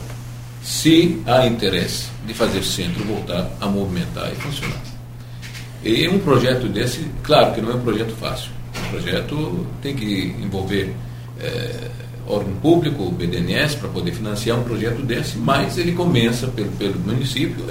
[0.63, 4.81] Se há interesse de fazer o centro voltar a movimentar e funcionar.
[5.83, 8.51] E um projeto desse, claro que não é um projeto fácil.
[8.87, 10.95] Um projeto tem que envolver
[11.41, 11.91] é,
[12.27, 17.01] órgão público, o BDNS, para poder financiar um projeto desse, mas ele começa pelo, pelo
[17.01, 17.65] município,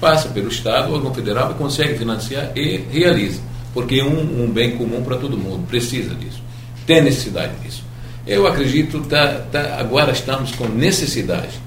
[0.00, 3.40] passa pelo Estado, o órgão federal e consegue financiar e realiza.
[3.74, 6.40] Porque é um, um bem comum para todo mundo, precisa disso
[6.86, 7.84] tem necessidade disso.
[8.26, 11.60] Eu acredito tá, tá, agora estamos com necessidade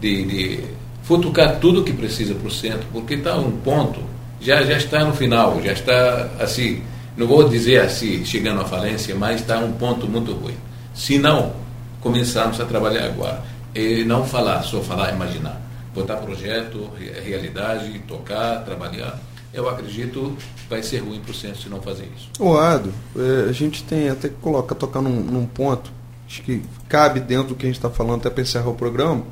[0.00, 0.64] de, de
[1.02, 4.00] futucar tudo que precisa para o centro, porque está um ponto,
[4.40, 6.82] já, já está no final, já está assim,
[7.16, 10.56] não vou dizer assim, chegando à falência, mas está um ponto muito ruim.
[10.94, 11.52] Se não
[12.00, 13.42] começarmos a trabalhar agora,
[13.74, 15.60] e não falar, só falar, imaginar,
[15.94, 16.90] botar projeto,
[17.24, 19.18] realidade, tocar, trabalhar,
[19.58, 20.36] eu acredito
[20.70, 22.30] vai ser ruim para o centro se não fazer isso.
[22.38, 25.90] O Ado, é, a gente tem até que tocar num, num ponto,
[26.26, 29.24] acho que cabe dentro do que a gente está falando até para encerrar o programa,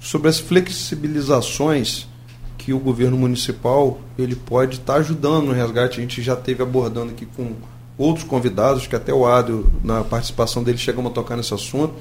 [0.00, 2.08] sobre as flexibilizações
[2.58, 5.98] que o governo municipal ele pode estar tá ajudando no resgate.
[5.98, 7.52] A gente já teve abordando aqui com
[7.96, 11.94] outros convidados, que até o Ado, na participação dele, chegamos a tocar nesse assunto.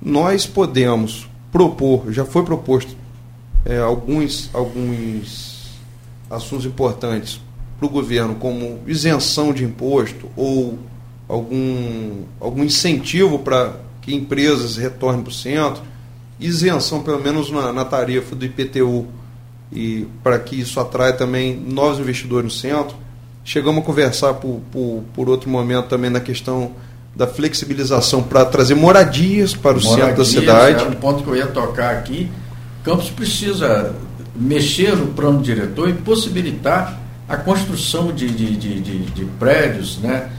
[0.00, 2.96] Nós podemos propor, já foi proposto
[3.64, 5.45] é, alguns, alguns
[6.30, 7.40] assuntos importantes
[7.78, 10.78] para o governo, como isenção de imposto ou
[11.28, 15.82] algum, algum incentivo para que empresas retornem para o centro,
[16.38, 19.06] isenção pelo menos na, na tarifa do IPTU
[19.72, 22.96] e para que isso atraia também novos investidores no centro.
[23.44, 26.72] Chegamos a conversar por, por, por outro momento também na questão
[27.14, 30.84] da flexibilização para trazer moradias para o moradias, centro da cidade.
[30.84, 32.30] É um ponto que eu ia tocar aqui.
[32.84, 33.94] Campos precisa
[34.38, 40.30] mexer no plano diretor e possibilitar a construção de, de, de, de, de prédios, né?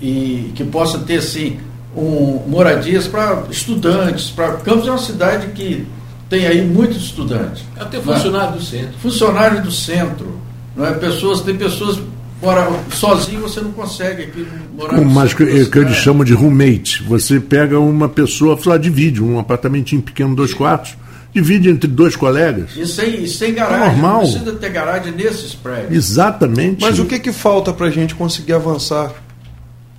[0.00, 1.58] E que possa ter, assim,
[1.94, 5.86] um, moradias para estudantes, para Campos é uma cidade que
[6.28, 7.64] tem aí muitos estudantes.
[7.78, 8.04] Até né?
[8.04, 8.98] funcionário do centro.
[9.00, 10.40] Funcionário do centro.
[10.76, 10.92] Não é?
[10.92, 11.98] pessoas, tem pessoas
[12.40, 14.46] mora sozinho você não consegue aqui
[14.76, 17.02] morar Mas que, que eles chamam de roommate.
[17.02, 20.96] Você pega uma pessoa, só divide um apartamentinho pequeno, dois quartos,
[21.32, 22.76] divide entre dois colegas.
[22.76, 23.82] E sem, e sem garagem.
[23.82, 24.22] É normal.
[24.22, 25.92] Não precisa ter garagem nesses prédios.
[25.92, 26.82] Exatamente.
[26.82, 29.12] Mas o que, que falta para a gente conseguir avançar?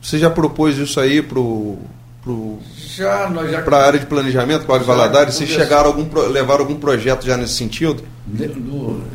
[0.01, 1.39] Você já propôs isso aí para
[2.21, 5.35] pro, já, nós já para a área de planejamento com a Valadares?
[5.35, 8.03] Vocês chegaram algum levaram algum projeto já nesse sentido?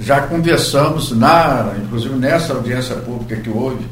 [0.00, 3.84] Já conversamos na, inclusive nessa audiência pública que houve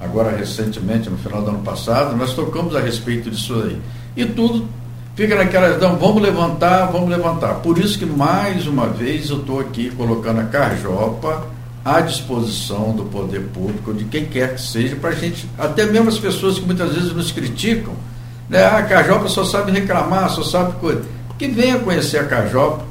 [0.00, 3.78] agora recentemente no final do ano passado, nós tocamos a respeito disso aí.
[4.16, 4.68] E tudo
[5.14, 7.54] fica naquela, não, vamos levantar, vamos levantar.
[7.56, 11.46] Por isso que, mais uma vez, eu estou aqui colocando a Carjopa
[11.84, 16.08] à disposição do poder público, de quem quer que seja, para a gente, até mesmo
[16.08, 17.92] as pessoas que muitas vezes nos criticam,
[18.48, 18.64] né?
[18.64, 21.02] Ah, a Cajopa só sabe reclamar, só sabe coisa.
[21.38, 22.84] Que venha conhecer a Cajopa,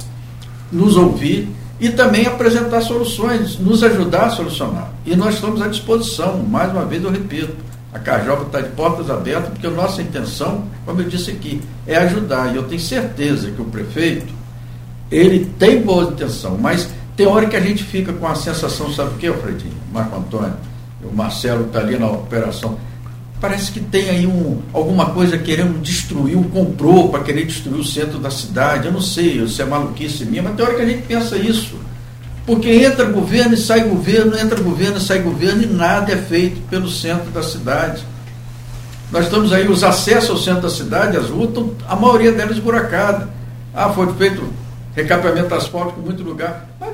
[0.72, 1.50] nos ouvir
[1.80, 4.92] e também apresentar soluções, nos ajudar a solucionar.
[5.06, 7.56] E nós estamos à disposição, mais uma vez eu repito,
[7.94, 11.96] a Cajopa está de portas abertas, porque a nossa intenção, como eu disse aqui, é
[11.98, 12.54] ajudar.
[12.54, 14.34] E eu tenho certeza que o prefeito,
[15.12, 19.12] ele tem boa intenção, mas tem hora que a gente fica com a sensação, sabe
[19.12, 19.76] o que, Alfredinho?
[19.92, 20.56] Marco Antônio,
[21.04, 22.78] o Marcelo está ali na operação
[23.44, 27.84] parece que tem aí um, alguma coisa querendo destruir, um comprou para querer destruir o
[27.84, 28.86] centro da cidade.
[28.88, 31.76] Eu não sei se é maluquice minha, mas tem hora que a gente pensa isso.
[32.46, 36.60] Porque entra governo e sai governo, entra governo e sai governo e nada é feito
[36.70, 38.04] pelo centro da cidade.
[39.12, 41.52] Nós estamos aí, os acessos ao centro da cidade, as ruas,
[41.88, 43.30] a maioria delas esburacada.
[43.74, 44.44] Ah, foi feito
[44.96, 46.68] recapeamento asfáltico em muito lugar.
[46.80, 46.94] Mas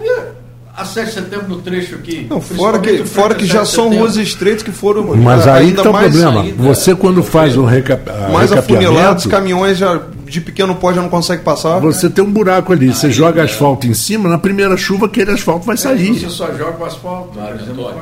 [0.80, 2.28] a 7 de setembro no trecho aqui.
[2.30, 5.04] Não, fora que, fora que já são ruas estreitas que foram.
[5.18, 6.42] Mas aí está o problema.
[6.42, 8.00] Ainda, você, quando faz um reca,
[8.32, 10.00] mais afunilados, caminhões já
[10.30, 11.80] de pequeno pó já não consegue passar.
[11.80, 15.66] Você tem um buraco ali, você joga asfalto em cima, na primeira chuva aquele asfalto
[15.66, 16.20] vai sair.
[16.20, 17.40] Você só joga o asfalto.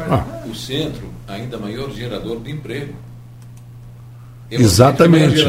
[0.09, 0.23] ah.
[0.49, 2.93] O centro, ainda maior gerador de emprego.
[4.49, 5.43] Eu Exatamente.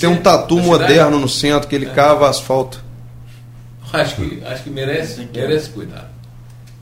[0.00, 1.90] Tem um tatu moderno no centro que ele é.
[1.90, 2.82] cava asfalto.
[3.92, 6.19] Acho que, acho que merece, merece cuidado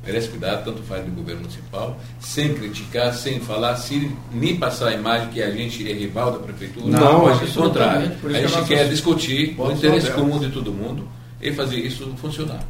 [0.08, 4.94] merece cuidado, tanto faz do governo municipal, sem criticar, sem falar, sem nem passar a
[4.94, 6.86] imagem que a gente é rival da prefeitura.
[6.86, 8.12] Não, mas ao contrário.
[8.24, 11.06] A gente quer discutir o interesse comum de todo mundo
[11.42, 12.64] e fazer isso funcionar.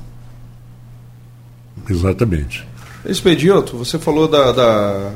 [1.89, 2.67] Exatamente.
[3.07, 5.13] Expedito, você falou da, da,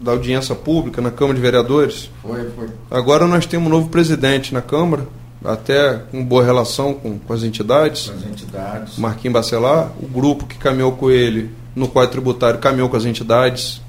[0.00, 2.10] da, audiência pública na Câmara de Vereadores.
[2.22, 2.68] Foi, foi.
[2.90, 5.06] Agora nós temos um novo presidente na Câmara
[5.44, 8.08] até com boa relação com, com as entidades.
[8.08, 8.98] Com as entidades.
[8.98, 13.80] Marquinhos Bacelar, o grupo que caminhou com ele no quadro tributário caminhou com as entidades,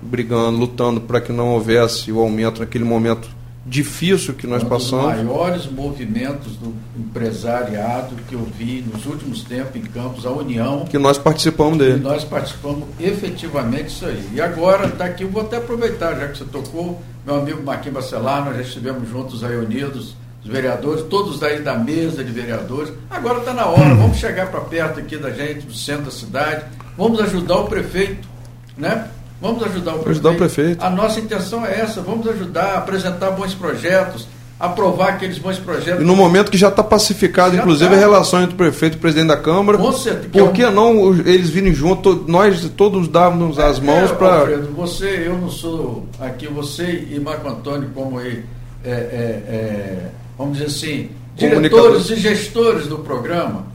[0.00, 3.28] brigando, lutando para que não houvesse o aumento naquele momento
[3.66, 5.04] difícil que nós um passamos.
[5.04, 10.30] Um dos maiores movimentos do empresariado que eu vi nos últimos tempos em Campos, a
[10.30, 10.84] União.
[10.86, 12.00] Que nós participamos dele.
[12.00, 14.30] nós participamos efetivamente isso aí.
[14.32, 17.96] E agora está aqui, eu vou até aproveitar, já que você tocou, meu amigo Marquinhos
[17.96, 22.92] Bacelar, nós já estivemos juntos aí unidos os vereadores, todos daí da mesa de vereadores.
[23.10, 26.64] Agora está na hora, vamos chegar para perto aqui da gente, do centro da cidade,
[26.96, 28.26] vamos ajudar o prefeito,
[28.76, 29.08] né?
[29.40, 30.10] Vamos ajudar o prefeito.
[30.10, 30.84] Ajudar o prefeito.
[30.84, 34.26] A nossa intenção é essa, vamos ajudar, apresentar bons projetos,
[34.58, 36.02] aprovar aqueles bons projetos.
[36.02, 37.96] E no momento que já está pacificado, já inclusive, tá.
[37.96, 39.78] a relação entre o prefeito e o presidente da Câmara.
[39.78, 40.28] Com certeza.
[40.30, 44.56] Por que não eles virem juntos, nós todos dávamos as mãos é, para.
[44.76, 48.42] Você, eu não sou aqui, você e Marco Antônio, como é,
[48.84, 50.08] é, é
[50.38, 53.66] vamos dizer assim, diretores e gestores do programa,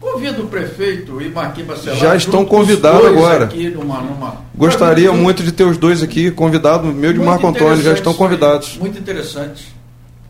[0.00, 1.98] convido o prefeito e Marquinhos Bacelar.
[1.98, 3.48] Já estão convidados agora.
[3.74, 4.36] Numa, numa...
[4.54, 8.76] Gostaria muito de ter os dois aqui, convidado meu de Marco Antônio, já estão convidados.
[8.78, 9.72] Muito interessante.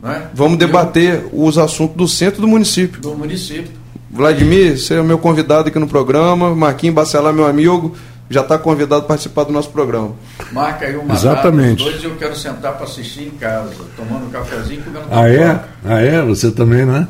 [0.04, 0.26] É?
[0.34, 1.44] Vamos debater Eu...
[1.44, 3.00] os assuntos do centro do município.
[3.00, 3.72] Do município.
[4.10, 7.96] Vladimir, você é o meu convidado aqui no programa, Marquinhos Bacelar, meu amigo
[8.28, 10.12] já está convidado a participar do nosso programa.
[10.52, 11.84] Marca aí uma Exatamente.
[11.84, 15.60] data, dois eu quero sentar para assistir em casa, tomando um cafezinho comendo Ah, é?
[15.84, 16.22] Ah, é?
[16.22, 17.06] Você também, né?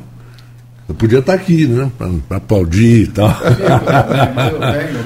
[0.89, 1.91] Eu podia estar tá aqui, né?
[2.29, 3.31] Para aplaudir e tal.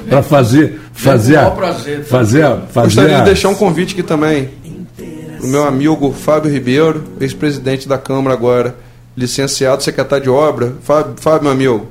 [0.09, 0.81] Para fazer.
[0.93, 3.21] Fazer, a, prazer, fazer, a, fazer Gostaria a...
[3.21, 4.51] de deixar um convite aqui também.
[4.97, 8.75] Para o meu amigo Fábio Ribeiro, ex-presidente da Câmara agora,
[9.17, 10.73] licenciado, secretário de obra.
[10.83, 11.87] Fábio, Fábio meu amigo,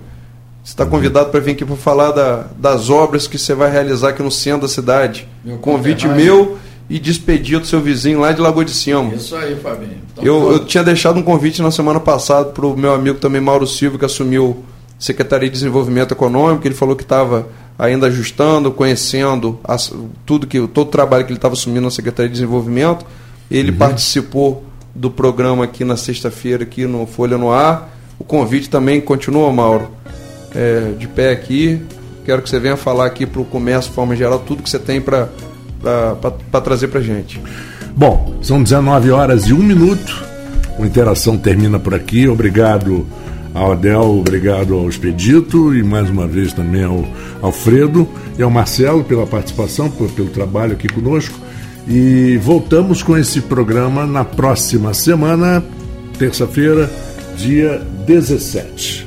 [0.68, 4.10] você está convidado para vir aqui para falar da, das obras que você vai realizar
[4.10, 5.26] aqui no centro da cidade.
[5.42, 6.58] Meu Convite meu
[6.90, 9.16] e despedir do seu vizinho lá de Lagoa de Cima.
[9.16, 9.96] Isso aí, Fabinho.
[10.12, 13.40] Então, eu, eu, tinha deixado um convite na semana passada para o meu amigo também
[13.40, 14.66] Mauro Silva, que assumiu
[15.00, 16.68] Secretaria de Desenvolvimento Econômico.
[16.68, 17.48] Ele falou que estava
[17.80, 19.94] ainda ajustando, conhecendo as,
[20.26, 23.06] tudo que todo o trabalho que ele estava assumindo na Secretaria de Desenvolvimento.
[23.50, 23.78] Ele uhum.
[23.78, 27.90] participou do programa aqui na sexta-feira aqui no Folha no Ar.
[28.20, 29.97] O convite também continua, Mauro
[30.56, 31.82] é, de pé aqui.
[32.26, 34.80] Quero que você venha falar aqui para o comércio, de forma geral, tudo que você
[34.80, 35.30] tem para
[36.64, 37.42] trazer para gente.
[37.96, 40.26] Bom, são 19 horas e um minuto.
[40.78, 42.28] A interação termina por aqui.
[42.28, 43.08] Obrigado
[43.54, 47.04] ao Adel, obrigado ao Expedito e mais uma vez também ao
[47.42, 51.40] Alfredo e ao Marcelo pela participação, por, pelo trabalho aqui conosco.
[51.88, 55.64] E voltamos com esse programa na próxima semana,
[56.20, 56.92] terça-feira,
[57.38, 59.07] dia 17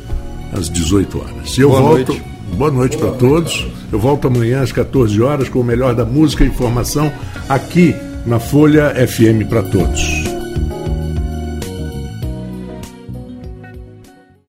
[0.52, 1.56] às 18 horas.
[1.56, 2.12] E eu boa volto.
[2.12, 2.24] Noite.
[2.56, 3.66] Boa noite para todos.
[3.92, 7.12] Eu volto amanhã às 14 horas com o melhor da música e informação
[7.48, 7.94] aqui
[8.26, 10.39] na Folha FM para todos.